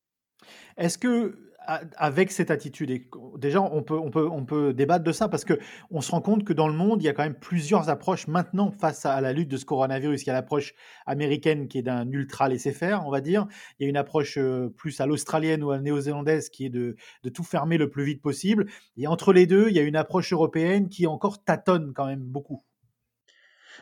Est-ce 0.77 0.99
que 0.99 1.48
avec 1.97 2.31
cette 2.31 2.49
attitude, 2.49 3.03
déjà 3.37 3.61
on 3.61 3.83
peut, 3.83 4.73
débattre 4.73 5.03
de 5.03 5.11
ça 5.11 5.27
parce 5.27 5.45
que 5.45 5.59
on 5.91 6.01
se 6.01 6.11
rend 6.11 6.21
compte 6.21 6.43
que 6.43 6.53
dans 6.53 6.67
le 6.67 6.73
monde, 6.73 7.01
il 7.01 7.05
y 7.05 7.09
a 7.09 7.13
quand 7.13 7.23
même 7.23 7.37
plusieurs 7.37 7.89
approches 7.89 8.27
maintenant 8.27 8.71
face 8.71 9.05
à 9.05 9.21
la 9.21 9.33
lutte 9.33 9.49
de 9.49 9.57
ce 9.57 9.65
coronavirus. 9.65 10.23
Il 10.23 10.27
y 10.27 10.29
a 10.31 10.33
l'approche 10.33 10.73
américaine 11.05 11.67
qui 11.67 11.77
est 11.77 11.83
d'un 11.83 12.09
ultra 12.11 12.49
laisser-faire, 12.49 13.05
on 13.05 13.11
va 13.11 13.21
dire. 13.21 13.47
Il 13.79 13.83
y 13.83 13.85
a 13.85 13.89
une 13.89 13.97
approche 13.97 14.37
euh, 14.37 14.73
plus 14.75 14.99
à 14.99 15.05
l'australienne 15.05 15.63
ou 15.63 15.71
à 15.71 15.75
la 15.75 15.81
néo-zélandaise 15.81 16.49
qui 16.49 16.65
est 16.65 16.69
de, 16.69 16.95
tout 17.33 17.43
fermer 17.43 17.77
le 17.77 17.89
plus 17.89 18.03
vite 18.03 18.21
possible. 18.21 18.65
Et 18.97 19.07
entre 19.07 19.31
les 19.31 19.45
deux, 19.45 19.69
il 19.69 19.75
y 19.75 19.79
a 19.79 19.83
une 19.83 19.95
approche 19.95 20.33
européenne 20.33 20.89
qui 20.89 21.05
encore 21.05 21.43
tâtonne 21.43 21.93
quand 21.93 22.07
même 22.07 22.23
beaucoup. 22.23 22.63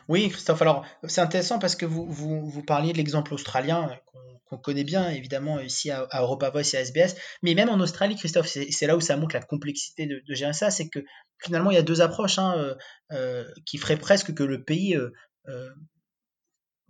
Oui, 0.08 0.28
Christophe, 0.28 0.62
alors 0.62 0.84
c'est 1.04 1.20
intéressant 1.20 1.58
parce 1.58 1.74
que 1.74 1.86
vous, 1.86 2.06
vous, 2.06 2.62
parliez 2.62 2.92
de 2.92 2.98
l'exemple 2.98 3.34
australien 3.34 3.90
qu'on 4.06 4.37
connaît 4.56 4.84
bien 4.84 5.10
évidemment 5.10 5.60
ici 5.60 5.90
à, 5.90 6.08
Europa 6.14 6.50
Voice 6.50 6.74
et 6.74 6.76
à 6.78 6.80
SBS, 6.80 7.16
mais 7.42 7.54
même 7.54 7.68
en 7.68 7.78
Australie, 7.80 8.16
Christophe, 8.16 8.46
c'est 8.46 8.86
là 8.86 8.96
où 8.96 9.00
ça 9.00 9.16
montre 9.16 9.34
la 9.34 9.42
complexité 9.42 10.06
de, 10.06 10.22
gérer 10.34 10.52
ça, 10.52 10.70
c'est 10.70 10.88
que 10.88 11.00
finalement 11.38 11.70
il 11.70 11.74
y 11.74 11.78
a 11.78 11.82
deux 11.82 12.00
approches 12.00 12.38
hein, 12.38 12.54
euh, 12.56 12.74
euh, 13.12 13.44
qui 13.66 13.78
feraient 13.78 13.98
presque 13.98 14.34
que 14.34 14.42
le 14.42 14.64
pays 14.64 14.96
euh, 14.96 15.70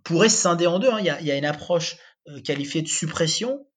pourrait 0.03 0.29
se 0.29 0.37
scinder 0.37 0.67
en 0.67 0.79
deux. 0.79 0.89
Hein. 0.89 0.99
Il, 0.99 1.05
y 1.05 1.31
a, 1.31 1.37
une 1.37 1.45
approche 1.45 1.97
qualifiée 2.45 2.81
de 2.81 2.87
suppression, 2.87 3.67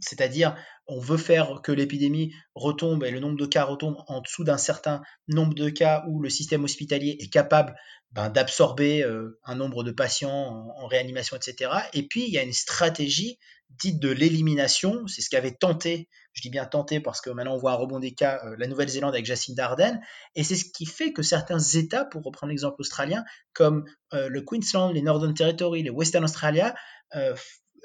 c'est-à-dire 0.00 0.56
on 0.86 1.00
veut 1.00 1.18
faire 1.18 1.60
que 1.62 1.70
l'épidémie 1.70 2.34
retombe 2.54 3.04
et 3.04 3.10
le 3.10 3.20
nombre 3.20 3.36
de 3.36 3.46
cas 3.46 3.64
retombe 3.64 3.96
en 4.06 4.20
dessous 4.20 4.42
d'un 4.42 4.56
certain 4.56 5.02
nombre 5.28 5.54
de 5.54 5.68
cas 5.68 6.04
où 6.08 6.20
le 6.22 6.30
système 6.30 6.64
hospitalier 6.64 7.16
est 7.20 7.30
capable 7.30 7.74
ben, 8.12 8.30
d'absorber 8.30 9.02
euh, 9.02 9.38
un 9.44 9.54
nombre 9.54 9.84
de 9.84 9.90
patients 9.90 10.72
en, 10.76 10.86
réanimation, 10.86 11.36
etc. 11.36 11.70
Et 11.92 12.04
puis, 12.04 12.24
il 12.26 12.32
y 12.32 12.38
a 12.38 12.42
une 12.42 12.54
stratégie 12.54 13.38
dite 13.68 14.00
de 14.00 14.08
l'élimination. 14.08 15.06
C'est 15.06 15.20
ce 15.20 15.28
qu'avait 15.28 15.52
tenté, 15.52 16.08
je 16.32 16.40
dis 16.40 16.48
bien 16.48 16.64
tenté 16.64 17.00
parce 17.00 17.20
que 17.20 17.28
maintenant 17.28 17.54
on 17.54 17.58
voit 17.58 17.72
un 17.72 17.74
rebond 17.74 17.98
des 17.98 18.14
cas, 18.14 18.40
euh, 18.46 18.56
la 18.58 18.66
Nouvelle-Zélande 18.66 19.12
avec 19.12 19.26
Jacinda 19.26 19.66
Ardern. 19.66 20.00
Et 20.34 20.42
c'est 20.42 20.56
ce 20.56 20.64
qui 20.64 20.86
fait 20.86 21.12
que 21.12 21.22
certains 21.22 21.58
États, 21.58 22.06
pour 22.06 22.22
reprendre 22.22 22.48
l'exemple 22.50 22.80
australien, 22.80 23.24
comme 23.52 23.84
euh, 24.14 24.30
le 24.30 24.40
Queensland, 24.40 24.90
les 24.92 25.02
Northern 25.02 25.34
Territory, 25.34 25.82
les 25.82 25.90
Western 25.90 26.24
Australia, 26.24 26.74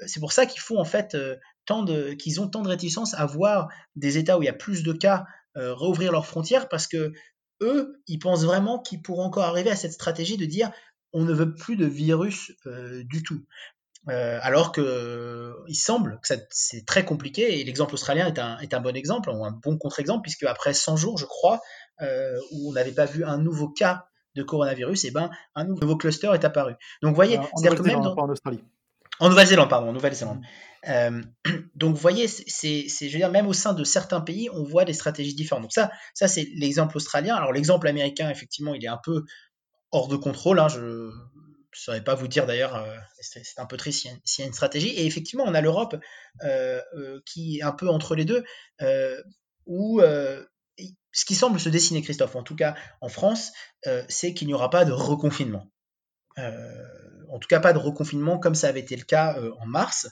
c'est 0.06 0.20
pour 0.20 0.32
ça 0.32 0.46
qu'il 0.46 0.60
faut 0.60 0.78
en 0.78 0.84
fait 0.84 1.16
tant 1.66 1.82
de, 1.82 2.12
qu'ils 2.12 2.40
ont 2.40 2.48
tant 2.48 2.62
de 2.62 2.68
réticence 2.68 3.14
à 3.14 3.26
voir 3.26 3.68
des 3.96 4.18
États 4.18 4.38
où 4.38 4.42
il 4.42 4.46
y 4.46 4.50
a 4.50 4.54
plus 4.54 4.82
de 4.82 4.92
cas 4.92 5.24
rouvrir 5.56 6.12
leurs 6.12 6.26
frontières 6.26 6.68
parce 6.68 6.86
que 6.86 7.12
eux, 7.60 8.02
ils 8.06 8.18
pensent 8.18 8.44
vraiment 8.44 8.80
qu'ils 8.80 9.02
pourront 9.02 9.24
encore 9.24 9.44
arriver 9.44 9.70
à 9.70 9.76
cette 9.76 9.92
stratégie 9.92 10.36
de 10.36 10.44
dire 10.44 10.70
on 11.12 11.24
ne 11.24 11.32
veut 11.32 11.54
plus 11.54 11.76
de 11.76 11.86
virus 11.86 12.52
euh, 12.66 13.04
du 13.04 13.22
tout. 13.22 13.40
alors 14.06 14.72
que 14.72 15.54
il 15.68 15.76
semble 15.76 16.20
que 16.22 16.34
c'est 16.50 16.84
très 16.84 17.04
compliqué 17.04 17.60
et 17.60 17.64
l'exemple 17.64 17.94
australien 17.94 18.26
est 18.26 18.38
un, 18.38 18.58
est 18.58 18.74
un 18.74 18.80
bon 18.80 18.94
exemple, 18.96 19.30
ou 19.30 19.44
un 19.44 19.52
bon 19.52 19.78
contre-exemple, 19.78 20.22
puisque 20.22 20.42
après 20.44 20.74
100 20.74 20.96
jours, 20.96 21.16
je 21.16 21.24
crois, 21.24 21.62
où 22.02 22.68
on 22.68 22.72
n'avait 22.72 22.92
pas 22.92 23.06
vu 23.06 23.24
un 23.24 23.38
nouveau 23.38 23.68
cas 23.68 24.06
de 24.34 24.42
coronavirus, 24.42 25.04
et 25.04 25.08
eh 25.08 25.10
ben 25.10 25.30
un 25.54 25.64
nouveau 25.64 25.96
cluster 25.96 26.30
est 26.34 26.44
apparu. 26.44 26.74
Donc 27.02 27.10
vous 27.10 27.14
voyez, 27.14 27.38
c'est 27.56 27.80
même 27.80 28.00
en 28.00 28.28
Australie. 28.28 28.62
En 29.20 29.28
Nouvelle-Zélande, 29.28 29.68
pardon, 29.68 29.88
en 29.88 29.92
Nouvelle-Zélande. 29.92 30.42
Euh, 30.88 31.22
donc, 31.74 31.94
vous 31.94 32.00
voyez, 32.00 32.28
c'est, 32.28 32.88
je 32.88 33.04
veux 33.04 33.18
dire, 33.18 33.30
même 33.30 33.46
au 33.46 33.52
sein 33.52 33.74
de 33.74 33.84
certains 33.84 34.20
pays, 34.20 34.48
on 34.52 34.64
voit 34.64 34.84
des 34.84 34.92
stratégies 34.92 35.34
différentes. 35.34 35.62
Donc, 35.62 35.72
ça, 35.72 35.90
ça 36.14 36.28
c'est 36.28 36.48
l'exemple 36.54 36.96
australien. 36.96 37.36
Alors, 37.36 37.52
l'exemple 37.52 37.88
américain, 37.88 38.30
effectivement, 38.30 38.74
il 38.74 38.84
est 38.84 38.88
un 38.88 39.00
peu 39.02 39.24
hors 39.92 40.08
de 40.08 40.16
contrôle. 40.16 40.58
Hein. 40.58 40.68
je 40.68 40.80
ne 40.80 41.12
saurais 41.72 42.02
pas 42.02 42.14
vous 42.14 42.28
dire 42.28 42.46
d'ailleurs, 42.46 42.74
euh, 42.76 42.96
c'est, 43.20 43.42
un 43.58 43.66
peu 43.66 43.76
triste 43.76 44.08
s'il 44.24 44.42
y, 44.42 44.44
a 44.44 44.46
une 44.46 44.52
stratégie. 44.52 44.88
Et 44.90 45.06
effectivement, 45.06 45.44
on 45.46 45.54
a 45.54 45.60
l'Europe 45.60 45.96
euh, 46.42 46.80
qui 47.26 47.58
est 47.58 47.62
un 47.62 47.72
peu 47.72 47.88
entre 47.88 48.14
les 48.14 48.24
deux, 48.24 48.44
où 49.66 50.00
ce 50.00 51.24
qui 51.24 51.36
semble 51.36 51.60
se 51.60 51.68
dessiner, 51.68 52.02
Christophe, 52.02 52.34
en 52.34 52.42
tout 52.42 52.56
cas 52.56 52.74
en 53.00 53.08
France, 53.08 53.52
c'est 54.08 54.34
qu'il 54.34 54.48
n'y 54.48 54.54
aura 54.54 54.70
pas 54.70 54.84
de 54.84 54.92
reconfinement. 54.92 55.70
En 57.30 57.38
tout 57.38 57.48
cas, 57.48 57.60
pas 57.60 57.72
de 57.72 57.78
reconfinement 57.78 58.38
comme 58.38 58.54
ça 58.54 58.68
avait 58.68 58.80
été 58.80 58.96
le 58.96 59.04
cas 59.04 59.38
en 59.60 59.66
mars. 59.66 60.08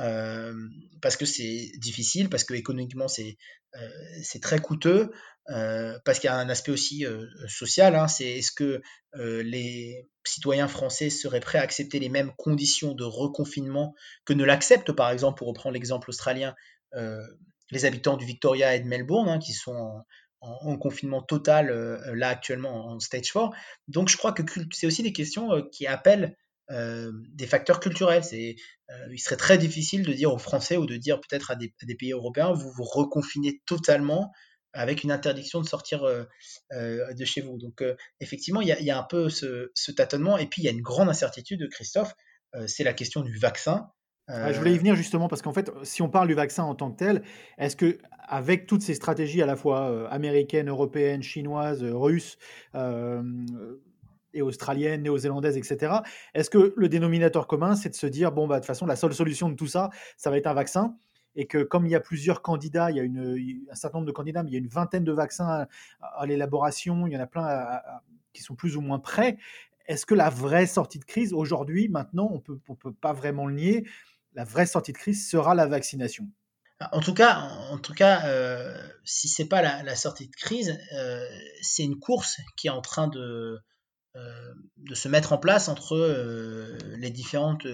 Euh, 0.00 0.54
parce 1.02 1.16
que 1.16 1.26
c'est 1.26 1.70
difficile, 1.78 2.28
parce 2.28 2.44
que 2.44 2.54
économiquement 2.54 3.08
c'est 3.08 3.36
euh, 3.74 4.38
très 4.40 4.60
coûteux, 4.60 5.10
euh, 5.50 5.98
parce 6.04 6.20
qu'il 6.20 6.28
y 6.28 6.32
a 6.32 6.36
un 6.36 6.48
aspect 6.48 6.70
aussi 6.72 7.04
social. 7.48 7.96
Hein, 7.96 8.08
c'est 8.08 8.38
est-ce 8.38 8.52
que 8.52 8.80
les 9.14 10.08
citoyens 10.24 10.68
français 10.68 11.10
seraient 11.10 11.40
prêts 11.40 11.58
à 11.58 11.62
accepter 11.62 11.98
les 11.98 12.08
mêmes 12.08 12.32
conditions 12.36 12.94
de 12.94 13.04
reconfinement 13.04 13.94
que 14.24 14.34
ne 14.34 14.44
l'acceptent, 14.44 14.92
par 14.92 15.10
exemple, 15.10 15.38
pour 15.38 15.48
reprendre 15.48 15.74
l'exemple 15.74 16.10
australien, 16.10 16.54
les 17.70 17.84
habitants 17.84 18.16
du 18.16 18.24
Victoria 18.24 18.74
et 18.74 18.80
de 18.80 18.86
Melbourne, 18.86 19.28
hein, 19.28 19.38
qui 19.38 19.52
sont 19.52 19.72
en, 19.72 20.04
en, 20.40 20.76
confinement 20.78 21.22
total 21.22 21.70
là 22.14 22.28
actuellement 22.28 22.86
en 22.86 23.00
stage 23.00 23.32
4. 23.32 23.50
Donc 23.88 24.08
je 24.08 24.16
crois 24.16 24.32
que 24.32 24.42
c'est 24.72 24.86
aussi 24.86 25.02
des 25.02 25.12
questions 25.12 25.62
qui 25.72 25.86
appellent 25.86 26.36
euh, 26.70 27.12
des 27.32 27.46
facteurs 27.46 27.80
culturels. 27.80 28.22
C'est, 28.22 28.56
euh, 28.90 29.08
il 29.10 29.18
serait 29.18 29.38
très 29.38 29.56
difficile 29.56 30.04
de 30.04 30.12
dire 30.12 30.32
aux 30.32 30.38
Français 30.38 30.76
ou 30.76 30.84
de 30.84 30.96
dire 30.96 31.18
peut-être 31.18 31.50
à 31.50 31.56
des, 31.56 31.72
pays 31.98 32.12
européens, 32.12 32.52
vous 32.52 32.70
vous 32.70 32.84
reconfinez 32.84 33.62
totalement 33.64 34.30
avec 34.74 35.02
une 35.02 35.10
interdiction 35.10 35.62
de 35.62 35.66
sortir 35.66 36.04
euh, 36.04 36.24
de 36.70 37.24
chez 37.24 37.40
vous. 37.40 37.56
Donc 37.56 37.82
effectivement, 38.20 38.60
il 38.60 38.68
y, 38.68 38.90
a, 38.90 38.98
un 38.98 39.02
peu 39.02 39.30
ce, 39.30 39.70
tâtonnement. 39.96 40.36
Et 40.36 40.46
puis 40.46 40.60
il 40.60 40.66
y 40.66 40.68
a 40.68 40.72
une 40.72 40.82
grande 40.82 41.08
incertitude, 41.08 41.66
Christophe, 41.70 42.12
c'est 42.66 42.84
la 42.84 42.92
question 42.92 43.22
du 43.22 43.38
vaccin. 43.38 43.88
Je 44.28 44.58
voulais 44.58 44.74
y 44.74 44.78
venir 44.78 44.94
justement 44.94 45.28
parce 45.28 45.42
qu'en 45.42 45.52
fait, 45.52 45.70
si 45.82 46.02
on 46.02 46.08
parle 46.08 46.28
du 46.28 46.34
vaccin 46.34 46.64
en 46.64 46.74
tant 46.74 46.90
que 46.90 46.96
tel, 46.96 47.22
est-ce 47.56 47.76
que 47.76 47.98
avec 48.26 48.66
toutes 48.66 48.82
ces 48.82 48.94
stratégies 48.94 49.42
à 49.42 49.46
la 49.46 49.56
fois 49.56 50.08
américaines, 50.10 50.68
européennes, 50.68 51.22
chinoises, 51.22 51.82
russes, 51.82 52.38
et 54.34 54.42
australienne, 54.42 55.02
néo-zélandaise, 55.02 55.56
etc. 55.56 55.96
Est-ce 56.34 56.50
que 56.50 56.74
le 56.76 56.88
dénominateur 56.88 57.46
commun, 57.46 57.74
c'est 57.74 57.88
de 57.88 57.94
se 57.94 58.06
dire, 58.06 58.30
bon, 58.32 58.46
bah, 58.46 58.56
de 58.56 58.60
toute 58.60 58.66
façon, 58.66 58.86
la 58.86 58.96
seule 58.96 59.14
solution 59.14 59.48
de 59.48 59.54
tout 59.54 59.66
ça, 59.66 59.90
ça 60.16 60.30
va 60.30 60.36
être 60.36 60.46
un 60.46 60.54
vaccin 60.54 60.96
et 61.38 61.46
que 61.46 61.62
comme 61.62 61.86
il 61.86 61.92
y 61.92 61.94
a 61.94 62.00
plusieurs 62.00 62.42
candidats, 62.42 62.90
il 62.90 62.96
y 62.96 63.00
a 63.00 63.04
une, 63.04 63.64
un 63.70 63.74
certain 63.74 63.98
nombre 63.98 64.08
de 64.08 64.12
candidats, 64.12 64.42
mais 64.42 64.50
il 64.50 64.54
y 64.54 64.56
a 64.56 64.58
une 64.58 64.66
vingtaine 64.66 65.04
de 65.04 65.12
vaccins 65.12 65.68
à, 66.00 66.26
l'élaboration, 66.26 67.06
il 67.06 67.12
y 67.12 67.16
en 67.16 67.20
a 67.20 67.26
plein 67.26 67.80
qui 68.32 68.42
sont 68.42 68.56
plus 68.56 68.76
ou 68.76 68.80
moins 68.80 68.98
prêts. 68.98 69.38
Est-ce 69.86 70.04
que 70.04 70.14
la 70.14 70.30
vraie 70.30 70.66
sortie 70.66 70.98
de 70.98 71.04
crise, 71.04 71.32
aujourd'hui, 71.32 71.88
maintenant, 71.88 72.28
on 72.32 72.40
peut, 72.40 72.58
ne 72.68 72.74
peut 72.74 72.92
pas 72.92 73.12
vraiment 73.12 73.46
le 73.46 73.54
nier, 73.54 73.86
la 74.38 74.44
vraie 74.44 74.66
sortie 74.66 74.92
de 74.92 74.98
crise 74.98 75.28
sera 75.28 75.56
la 75.56 75.66
vaccination 75.66 76.28
en 76.92 77.00
tout 77.00 77.12
cas, 77.12 77.40
en 77.72 77.78
tout 77.78 77.92
cas, 77.92 78.24
euh, 78.26 78.72
si 79.02 79.26
c'est 79.26 79.48
pas 79.48 79.82
la, 79.82 79.96
sortie 79.96 80.28
de 80.28 80.36
crise, 80.36 80.78
euh, 80.94 81.26
c'est 81.60 81.82
une 81.82 81.98
course 81.98 82.36
qui 82.56 82.68
est 82.68 82.70
en 82.70 82.80
train 82.80 83.08
de, 83.08 83.58
euh, 84.14 84.54
se 84.94 85.08
mettre 85.08 85.32
en 85.32 85.38
place 85.38 85.68
entre 85.68 85.96
les 86.96 87.10
différentes 87.10 87.66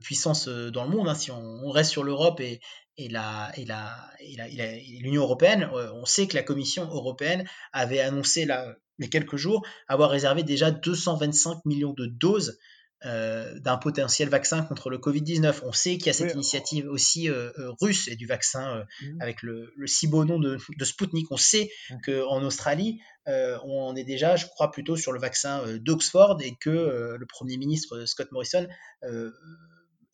puissances 0.00 0.48
dans 0.48 0.84
le 0.84 0.90
monde. 0.90 1.06
Hein. 1.06 1.14
Si 1.14 1.30
on, 1.30 1.68
reste 1.68 1.90
sur 1.90 2.02
l'Europe 2.02 2.40
et, 2.40 2.62
l'Union 2.96 5.20
européenne, 5.20 5.68
on 5.74 6.06
sait 6.06 6.26
que 6.26 6.34
la 6.34 6.42
Commission 6.42 6.84
européenne 6.84 7.46
avait 7.74 8.00
annoncé 8.00 8.46
là, 8.46 8.74
les 8.98 9.10
quelques 9.10 9.36
jours 9.36 9.66
avoir 9.86 10.08
réservé 10.08 10.44
déjà 10.44 10.70
225 10.70 11.66
millions 11.66 11.92
de 11.92 12.06
doses 12.06 12.58
euh, 13.06 13.58
d'un 13.58 13.76
potentiel 13.76 14.30
vaccin 14.30 14.62
contre 14.62 14.88
le 14.88 14.96
Covid-19. 14.96 15.60
On 15.64 15.72
sait 15.72 15.98
qu'il 15.98 16.06
y 16.06 16.10
a 16.10 16.14
cette 16.14 16.32
initiative 16.32 16.88
aussi 16.88 17.28
euh, 17.28 17.50
euh, 17.58 17.70
russe 17.80 18.08
et 18.08 18.16
du 18.16 18.26
vaccin 18.26 18.86
mmh. 19.02 19.20
avec 19.20 19.42
le, 19.42 19.74
si 19.84 20.06
beau 20.06 20.24
nom 20.24 20.38
de, 20.38 20.56
de 20.74 20.84
Sputnik. 20.84 21.26
On 21.30 21.36
sait 21.36 21.70
mmh. 21.90 21.94
qu'en 22.06 22.42
Australie, 22.42 23.00
on 23.26 23.94
est 23.94 24.04
déjà, 24.04 24.36
je 24.36 24.46
crois, 24.46 24.70
plutôt 24.70 24.96
sur 24.96 25.12
le 25.12 25.20
vaccin 25.20 25.62
d'Oxford 25.80 26.38
et 26.42 26.54
que 26.58 27.16
le 27.18 27.26
Premier 27.26 27.56
ministre 27.58 28.04
Scott 28.06 28.32
Morrison 28.32 28.66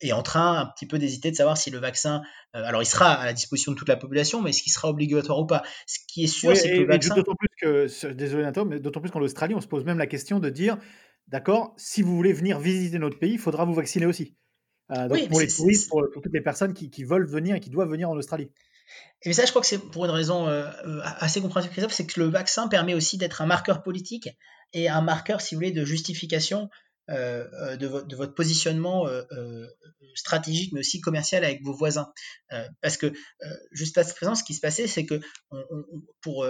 est 0.01 0.11
en 0.11 0.23
train 0.23 0.59
un 0.59 0.65
petit 0.65 0.85
peu 0.85 0.97
d'hésiter 0.97 1.31
de 1.31 1.35
savoir 1.35 1.57
si 1.57 1.69
le 1.69 1.77
vaccin, 1.77 2.21
alors 2.53 2.81
il 2.81 2.85
sera 2.85 3.13
à 3.13 3.25
la 3.25 3.33
disposition 3.33 3.71
de 3.71 3.77
toute 3.77 3.89
la 3.89 3.97
population, 3.97 4.41
mais 4.41 4.49
est-ce 4.49 4.63
qu'il 4.63 4.71
sera 4.71 4.89
obligatoire 4.89 5.39
ou 5.39 5.45
pas 5.45 5.63
Ce 5.85 5.99
qui 6.07 6.23
est 6.23 6.27
sûr, 6.27 6.55
c'est 6.55 6.71
que 6.71 6.79
le 6.79 6.87
vaccin. 6.87 7.15
D'autant 7.15 7.35
plus 7.35 7.49
que, 7.61 8.11
désolé 8.11 8.49
mais 8.65 8.79
d'autant 8.79 9.01
plus 9.01 9.11
qu'en 9.11 9.21
Australie, 9.21 9.55
on 9.55 9.61
se 9.61 9.67
pose 9.67 9.85
même 9.85 9.97
la 9.97 10.07
question 10.07 10.39
de 10.39 10.49
dire 10.49 10.77
D'accord? 11.27 11.73
Si 11.77 12.01
vous 12.01 12.15
voulez 12.15 12.33
venir 12.33 12.59
visiter 12.59 12.99
notre 12.99 13.17
pays, 13.19 13.33
il 13.33 13.39
faudra 13.39 13.65
vous 13.65 13.73
vacciner 13.73 14.05
aussi. 14.05 14.35
Euh, 14.91 15.07
donc 15.07 15.29
pour 15.29 15.39
les 15.39 15.47
touristes, 15.47 15.89
pour, 15.89 16.03
toutes 16.13 16.33
les 16.33 16.41
personnes 16.41 16.73
qui, 16.73 17.03
veulent 17.03 17.27
venir 17.27 17.55
et 17.55 17.59
qui 17.59 17.69
doivent 17.69 17.89
venir 17.89 18.09
en 18.09 18.17
Australie. 18.17 18.51
Et 19.23 19.31
ça, 19.33 19.45
je 19.45 19.51
crois 19.51 19.61
que 19.61 19.67
c'est 19.67 19.77
pour 19.77 20.03
une 20.05 20.11
raison 20.11 20.47
euh, 20.47 20.69
euh, 20.85 20.99
assez 21.03 21.39
compréhensible, 21.41 21.71
Christophe, 21.71 21.93
c'est 21.93 22.05
que 22.05 22.19
le 22.19 22.27
vaccin 22.27 22.67
permet 22.67 22.93
aussi 22.93 23.17
d'être 23.17 23.41
un 23.41 23.45
marqueur 23.45 23.83
politique 23.83 24.29
et 24.73 24.89
un 24.89 25.01
marqueur, 25.01 25.39
si 25.39 25.55
vous 25.55 25.59
voulez, 25.59 25.71
de 25.71 25.85
justification 25.85 26.69
de, 27.07 27.87
votre 28.15 28.33
positionnement 28.33 29.05
stratégique, 30.15 30.71
mais 30.71 30.79
aussi 30.79 31.01
commercial 31.01 31.43
avec 31.43 31.61
vos 31.61 31.73
voisins. 31.73 32.09
parce 32.81 32.95
que 32.95 33.11
juste 33.71 33.97
à 33.97 34.05
présent, 34.05 34.33
ce 34.33 34.45
qui 34.45 34.53
se 34.53 34.61
passait, 34.61 34.87
c'est 34.87 35.05
que 35.05 35.19
pour, 36.21 36.45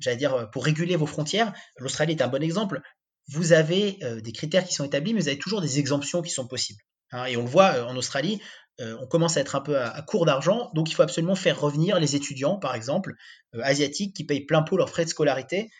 j'allais 0.00 0.16
dire, 0.16 0.48
pour 0.52 0.64
réguler 0.64 0.96
vos 0.96 1.04
frontières, 1.04 1.52
l'Australie 1.76 2.14
est 2.14 2.22
un 2.22 2.28
bon 2.28 2.42
exemple 2.42 2.80
vous 3.28 3.52
avez 3.52 3.98
euh, 4.02 4.20
des 4.20 4.32
critères 4.32 4.64
qui 4.64 4.74
sont 4.74 4.84
établis, 4.84 5.14
mais 5.14 5.20
vous 5.20 5.28
avez 5.28 5.38
toujours 5.38 5.60
des 5.60 5.78
exemptions 5.78 6.22
qui 6.22 6.30
sont 6.30 6.46
possibles. 6.46 6.80
Hein. 7.12 7.26
et 7.26 7.36
on 7.36 7.42
le 7.42 7.48
voit 7.48 7.74
euh, 7.74 7.84
en 7.84 7.96
Australie, 7.96 8.40
euh, 8.80 8.96
on 9.00 9.06
commence 9.06 9.36
à 9.36 9.40
être 9.40 9.54
un 9.54 9.60
peu 9.60 9.78
à, 9.78 10.02
court 10.02 10.26
d'argent, 10.26 10.70
donc 10.74 10.90
il 10.90 10.94
faut 10.94 11.02
absolument 11.02 11.36
faire 11.36 11.60
revenir 11.60 11.98
les 11.98 12.16
étudiants, 12.16 12.58
par 12.58 12.74
exemple, 12.74 13.14
asiatiques, 13.62 14.14
qui 14.14 14.24
payent 14.24 14.44
plein 14.44 14.62
pot 14.62 14.76
leurs 14.76 14.90
frais 14.90 15.04
de 15.04 15.10
scolarité 15.10 15.70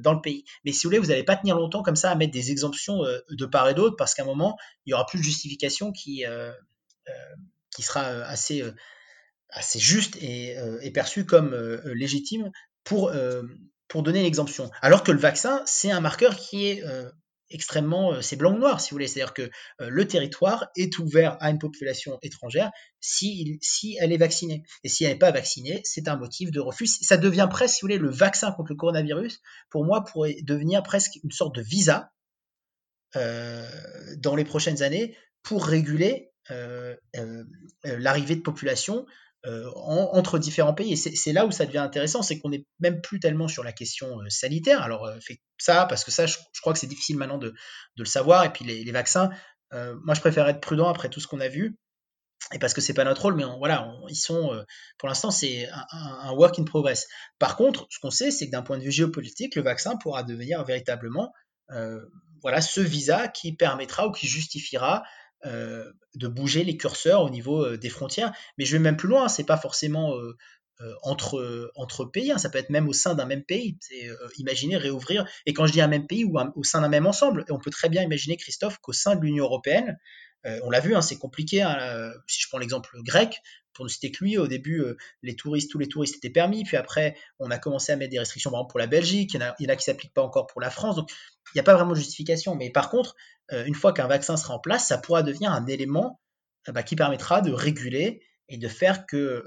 dans 0.00 0.12
le 0.12 0.20
pays. 0.20 0.44
Mais 0.64 0.72
si 0.72 0.82
vous 0.82 0.90
voulez, 0.90 0.98
vous 0.98 1.06
n'allez 1.06 1.22
pas 1.22 1.36
tenir 1.36 1.56
longtemps 1.56 1.82
comme 1.82 1.96
ça 1.96 2.10
à 2.10 2.14
mettre 2.14 2.32
des 2.32 2.50
exemptions 2.50 3.00
de 3.30 3.46
part 3.46 3.68
et 3.70 3.74
d'autre, 3.74 3.96
parce 3.96 4.12
qu'à 4.12 4.22
un 4.22 4.26
moment, 4.26 4.58
il 4.84 4.90
y 4.90 4.92
aura 4.92 5.06
plus 5.06 5.18
de 5.18 5.24
justification 5.24 5.92
qui, 5.92 6.24
qui 7.74 7.82
sera 7.82 8.02
assez, 8.02 8.62
assez 9.48 9.78
juste 9.78 10.16
et, 10.16 10.56
et 10.82 10.90
perçue 10.90 11.24
comme 11.24 11.54
légitime 11.84 12.50
pour 12.82 13.12
pour 13.92 14.02
donner 14.02 14.22
l'exemption. 14.22 14.70
Alors 14.80 15.04
que 15.04 15.12
le 15.12 15.18
vaccin, 15.18 15.62
c'est 15.66 15.90
un 15.90 16.00
marqueur 16.00 16.34
qui 16.34 16.66
est 16.66 16.82
euh, 16.82 17.10
extrêmement, 17.50 18.14
euh, 18.14 18.22
c'est 18.22 18.36
blanc 18.36 18.54
ou 18.54 18.58
noir, 18.58 18.80
si 18.80 18.88
vous 18.88 18.94
voulez. 18.94 19.06
C'est-à-dire 19.06 19.34
que 19.34 19.42
euh, 19.42 19.90
le 19.90 20.08
territoire 20.08 20.68
est 20.76 20.98
ouvert 20.98 21.36
à 21.40 21.50
une 21.50 21.58
population 21.58 22.18
étrangère 22.22 22.70
si, 23.00 23.58
si 23.60 23.98
elle 24.00 24.10
est 24.10 24.16
vaccinée. 24.16 24.62
Et 24.82 24.88
si 24.88 25.04
elle 25.04 25.12
n'est 25.12 25.18
pas 25.18 25.30
vaccinée, 25.30 25.82
c'est 25.84 26.08
un 26.08 26.16
motif 26.16 26.50
de 26.50 26.58
refus. 26.58 26.86
Ça 26.86 27.18
devient 27.18 27.46
presque, 27.50 27.74
si 27.74 27.80
vous 27.82 27.88
voulez, 27.88 27.98
le 27.98 28.10
vaccin 28.10 28.50
contre 28.52 28.70
le 28.70 28.76
coronavirus, 28.76 29.42
pour 29.68 29.84
moi, 29.84 30.04
pourrait 30.04 30.36
devenir 30.42 30.82
presque 30.82 31.18
une 31.22 31.30
sorte 31.30 31.54
de 31.54 31.60
visa 31.60 32.10
dans 33.14 34.34
les 34.34 34.44
prochaines 34.44 34.82
années 34.82 35.14
pour 35.42 35.66
réguler 35.66 36.32
l'arrivée 37.84 38.36
de 38.36 38.40
population 38.40 39.04
euh, 39.44 39.68
entre 39.74 40.38
différents 40.38 40.72
pays. 40.72 40.92
Et 40.92 40.96
c'est 40.96 41.32
là 41.32 41.46
où 41.46 41.50
ça 41.50 41.66
devient 41.66 41.78
intéressant, 41.78 42.22
c'est 42.22 42.38
qu'on 42.38 42.50
n'est 42.50 42.64
même 42.78 43.00
plus 43.00 43.18
tellement 43.18 43.48
sur 43.48 43.64
la 43.64 43.72
question 43.72 44.20
euh, 44.20 44.28
sanitaire. 44.28 44.82
Alors, 44.82 45.04
euh, 45.04 45.18
ça, 45.58 45.84
parce 45.86 46.04
que 46.04 46.12
ça, 46.12 46.26
je, 46.26 46.36
crois 46.60 46.72
que 46.72 46.78
c'est 46.78 46.86
difficile 46.86 47.16
maintenant 47.16 47.38
de, 47.38 47.52
le 47.96 48.04
savoir. 48.04 48.44
Et 48.44 48.52
puis 48.52 48.64
les, 48.64 48.92
vaccins, 48.92 49.30
moi, 49.72 50.14
je 50.14 50.20
préfère 50.20 50.48
être 50.48 50.60
prudent 50.60 50.88
après 50.88 51.08
tout 51.08 51.18
ce 51.18 51.26
qu'on 51.26 51.40
a 51.40 51.48
vu. 51.48 51.76
Et 52.52 52.60
parce 52.60 52.72
que 52.72 52.80
c'est 52.80 52.94
pas 52.94 53.04
notre 53.04 53.22
rôle, 53.22 53.34
mais 53.34 53.44
voilà, 53.58 53.92
ils 54.08 54.14
sont, 54.14 54.64
pour 54.98 55.08
l'instant, 55.08 55.30
c'est 55.30 55.68
un, 55.90 56.32
work 56.32 56.58
in 56.58 56.64
progress. 56.64 57.08
Par 57.38 57.56
contre, 57.56 57.86
ce 57.90 57.98
qu'on 57.98 58.10
sait, 58.10 58.30
c'est 58.30 58.46
que 58.46 58.52
d'un 58.52 58.62
point 58.62 58.78
de 58.78 58.84
vue 58.84 58.90
géopolitique, 58.92 59.56
le 59.56 59.62
vaccin 59.62 59.96
pourra 59.96 60.22
devenir 60.22 60.62
véritablement, 60.64 61.32
voilà, 62.42 62.60
ce 62.60 62.80
visa 62.80 63.28
qui 63.28 63.54
permettra 63.54 64.06
ou 64.06 64.12
qui 64.12 64.26
justifiera 64.26 65.02
euh, 65.02 65.02
de 65.44 66.28
bouger 66.28 66.64
les 66.64 66.76
curseurs 66.76 67.22
au 67.22 67.30
niveau 67.30 67.64
euh, 67.64 67.76
des 67.76 67.88
frontières. 67.88 68.32
Mais 68.58 68.64
je 68.64 68.72
vais 68.72 68.82
même 68.82 68.96
plus 68.96 69.08
loin, 69.08 69.28
c'est 69.28 69.44
pas 69.44 69.56
forcément 69.56 70.16
euh, 70.16 70.36
entre, 71.02 71.70
entre 71.76 72.04
pays, 72.04 72.32
hein. 72.32 72.38
ça 72.38 72.50
peut 72.50 72.58
être 72.58 72.70
même 72.70 72.88
au 72.88 72.92
sein 72.92 73.14
d'un 73.14 73.26
même 73.26 73.44
pays. 73.44 73.78
C'est 73.80 74.08
imaginer 74.38 74.76
réouvrir, 74.76 75.28
et 75.46 75.52
quand 75.52 75.66
je 75.66 75.72
dis 75.72 75.80
un 75.80 75.86
même 75.86 76.08
pays 76.08 76.24
ou 76.24 76.36
au 76.56 76.64
sein 76.64 76.80
d'un 76.80 76.88
même 76.88 77.06
ensemble, 77.06 77.44
on 77.50 77.58
peut 77.58 77.70
très 77.70 77.88
bien 77.88 78.02
imaginer, 78.02 78.36
Christophe, 78.36 78.78
qu'au 78.78 78.92
sein 78.92 79.14
de 79.14 79.20
l'Union 79.20 79.44
européenne, 79.44 79.96
on 80.44 80.70
l'a 80.70 80.80
vu, 80.80 80.94
hein, 80.94 81.02
c'est 81.02 81.18
compliqué. 81.18 81.62
Hein, 81.62 82.12
si 82.26 82.42
je 82.42 82.48
prends 82.48 82.58
l'exemple 82.58 82.96
grec, 83.02 83.40
pour 83.74 83.84
ne 83.84 83.90
citer 83.90 84.10
que 84.10 84.22
lui, 84.24 84.38
au 84.38 84.46
début, 84.46 84.84
les 85.22 85.34
touristes, 85.34 85.70
tous 85.70 85.78
les 85.78 85.88
touristes 85.88 86.16
étaient 86.16 86.30
permis, 86.30 86.64
puis 86.64 86.76
après, 86.76 87.16
on 87.38 87.50
a 87.50 87.58
commencé 87.58 87.92
à 87.92 87.96
mettre 87.96 88.10
des 88.10 88.18
restrictions, 88.18 88.50
pour 88.66 88.78
la 88.78 88.86
Belgique, 88.86 89.34
il 89.34 89.40
y 89.40 89.66
en 89.66 89.72
a, 89.72 89.76
qui 89.76 89.84
s'appliquent 89.84 90.14
pas 90.14 90.22
encore 90.22 90.46
pour 90.46 90.60
la 90.60 90.70
France, 90.70 90.96
donc 90.96 91.10
il 91.10 91.56
n'y 91.56 91.60
a 91.60 91.64
pas 91.64 91.74
vraiment 91.74 91.92
de 91.92 91.98
justification. 91.98 92.54
Mais 92.54 92.70
par 92.70 92.90
contre, 92.90 93.14
une 93.50 93.74
fois 93.74 93.92
qu'un 93.92 94.06
vaccin 94.06 94.36
sera 94.36 94.54
en 94.54 94.58
place, 94.58 94.86
ça 94.86 94.98
pourra 94.98 95.22
devenir 95.22 95.52
un 95.52 95.66
élément 95.66 96.20
bah, 96.68 96.82
qui 96.82 96.96
permettra 96.96 97.40
de 97.40 97.52
réguler 97.52 98.22
et 98.48 98.58
de 98.58 98.68
faire 98.68 99.06
que 99.06 99.44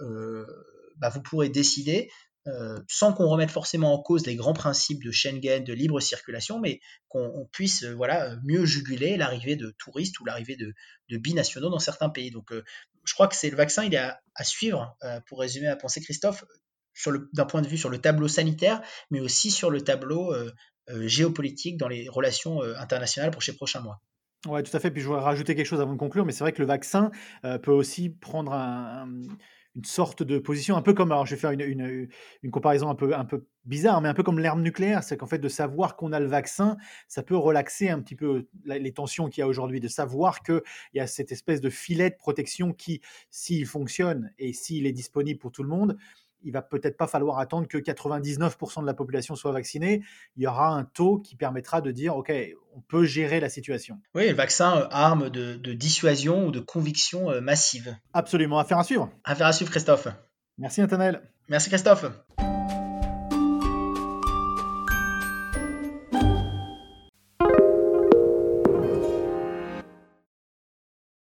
bah, 0.97 1.09
vous 1.09 1.21
pourrez 1.21 1.49
décider 1.49 2.09
euh, 2.47 2.79
sans 2.87 3.11
qu'on 3.11 3.27
remette 3.27 3.49
forcément 3.49 3.91
en 3.91 3.99
cause 3.99 4.27
les 4.27 4.35
grands 4.35 4.53
principes 4.53 5.03
de 5.03 5.09
Schengen, 5.09 5.63
de 5.63 5.73
libre 5.73 5.99
circulation, 5.99 6.59
mais 6.59 6.79
qu'on 7.07 7.49
puisse 7.51 7.83
euh, 7.83 7.95
voilà, 7.95 8.35
mieux 8.43 8.65
juguler 8.65 9.17
l'arrivée 9.17 9.55
de 9.55 9.73
touristes 9.79 10.19
ou 10.19 10.25
l'arrivée 10.25 10.55
de, 10.55 10.73
binationaux 11.17 11.71
dans 11.71 11.79
certains 11.79 12.09
pays. 12.09 12.29
Donc 12.29 12.51
euh, 12.51 12.63
je 13.03 13.13
crois 13.15 13.27
que 13.27 13.35
c'est 13.35 13.49
le 13.49 13.57
vaccin, 13.57 13.83
il 13.83 13.95
est 13.95 13.97
à, 13.97 14.43
suivre, 14.43 14.95
pour 15.27 15.39
résumer 15.39 15.67
à 15.67 15.75
penser 15.75 16.01
Christophe, 16.01 16.43
d'un 17.33 17.45
point 17.45 17.61
de 17.61 17.67
vue 17.67 17.77
sur 17.77 17.89
le 17.89 17.99
tableau 17.99 18.27
sanitaire, 18.27 18.81
mais 19.11 19.19
aussi 19.19 19.51
sur 19.51 19.69
le 19.69 19.81
tableau 19.81 20.33
géopolitique 20.87 21.77
dans 21.77 21.87
les 21.87 22.09
relations 22.09 22.61
internationales 22.61 23.29
pour 23.29 23.43
ces 23.43 23.55
prochains 23.55 23.81
mois. 23.81 24.01
Oui, 24.47 24.63
tout 24.63 24.75
à 24.75 24.79
fait. 24.79 24.89
Puis 24.89 25.01
je 25.01 25.07
voudrais 25.07 25.23
rajouter 25.23 25.55
quelque 25.55 25.67
chose 25.67 25.81
avant 25.81 25.93
de 25.93 25.99
conclure, 25.99 26.25
mais 26.25 26.31
c'est 26.31 26.43
vrai 26.43 26.51
que 26.51 26.61
le 26.61 26.67
vaccin 26.67 27.11
peut 27.61 27.71
aussi 27.71 28.09
prendre 28.09 28.53
un 28.53 29.07
une 29.75 29.85
sorte 29.85 30.23
de 30.23 30.39
position, 30.39 30.77
un 30.77 30.81
peu 30.81 30.93
comme, 30.93 31.11
alors 31.11 31.25
je 31.25 31.35
vais 31.35 31.39
faire 31.39 31.51
une, 31.51 32.07
une, 32.41 32.51
comparaison 32.51 32.89
un 32.89 32.95
peu, 32.95 33.13
un 33.15 33.25
peu 33.25 33.45
bizarre, 33.65 34.01
mais 34.01 34.07
un 34.07 34.13
peu 34.13 34.23
comme 34.23 34.39
l'arme 34.39 34.61
nucléaire, 34.61 35.03
c'est 35.03 35.17
qu'en 35.17 35.27
fait 35.27 35.39
de 35.39 35.49
savoir 35.49 35.95
qu'on 35.95 36.13
a 36.13 36.19
le 36.19 36.27
vaccin, 36.27 36.77
ça 37.07 37.23
peut 37.23 37.35
relaxer 37.35 37.89
un 37.89 37.99
petit 37.99 38.15
peu 38.15 38.47
les 38.65 38.93
tensions 38.93 39.27
qu'il 39.27 39.41
y 39.41 39.43
a 39.43 39.47
aujourd'hui, 39.47 39.79
de 39.79 39.87
savoir 39.87 40.41
qu'il 40.43 40.61
y 40.93 40.99
a 40.99 41.07
cette 41.07 41.31
espèce 41.31 41.61
de 41.61 41.69
filet 41.69 42.09
de 42.09 42.15
protection 42.15 42.71
qui, 42.71 43.01
s'il 43.29 43.65
fonctionne 43.65 44.31
et 44.37 44.53
s'il 44.53 44.85
est 44.85 44.93
disponible 44.93 45.39
pour 45.39 45.51
tout 45.51 45.63
le 45.63 45.69
monde, 45.69 45.97
il 46.45 46.53
va 46.53 46.61
peut-être 46.61 46.95
pas 46.95 47.07
falloir 47.07 47.39
attendre 47.39 47.67
que 47.67 47.77
99% 47.77 48.81
de 48.81 48.85
la 48.85 48.93
population 48.93 49.35
soit 49.35 49.51
vaccinée. 49.51 50.03
Il 50.37 50.43
y 50.43 50.47
aura 50.47 50.69
un 50.69 50.85
taux 50.85 51.19
qui 51.19 51.35
permettra 51.35 51.81
de 51.81 51.91
dire, 51.91 52.15
OK, 52.15 52.31
on 52.75 52.81
peut 52.81 53.05
gérer 53.05 53.39
la 53.39 53.49
situation. 53.49 53.99
Oui, 54.13 54.29
le 54.29 54.35
vaccin, 54.35 54.77
euh, 54.77 54.87
arme 54.91 55.29
de, 55.29 55.73
dissuasion 55.73 56.47
ou 56.47 56.51
de 56.51 56.59
conviction 56.59 57.31
euh, 57.31 57.41
massive. 57.41 57.95
Absolument, 58.13 58.59
affaire 58.59 58.79
à 58.79 58.83
suivre. 58.83 59.09
Affaire 59.23 59.47
à 59.47 59.53
suivre, 59.53 59.71
Christophe. 59.71 60.07
Merci, 60.57 60.81
Nathanaël. 60.81 61.21
Merci, 61.49 61.69
Christophe. 61.69 62.05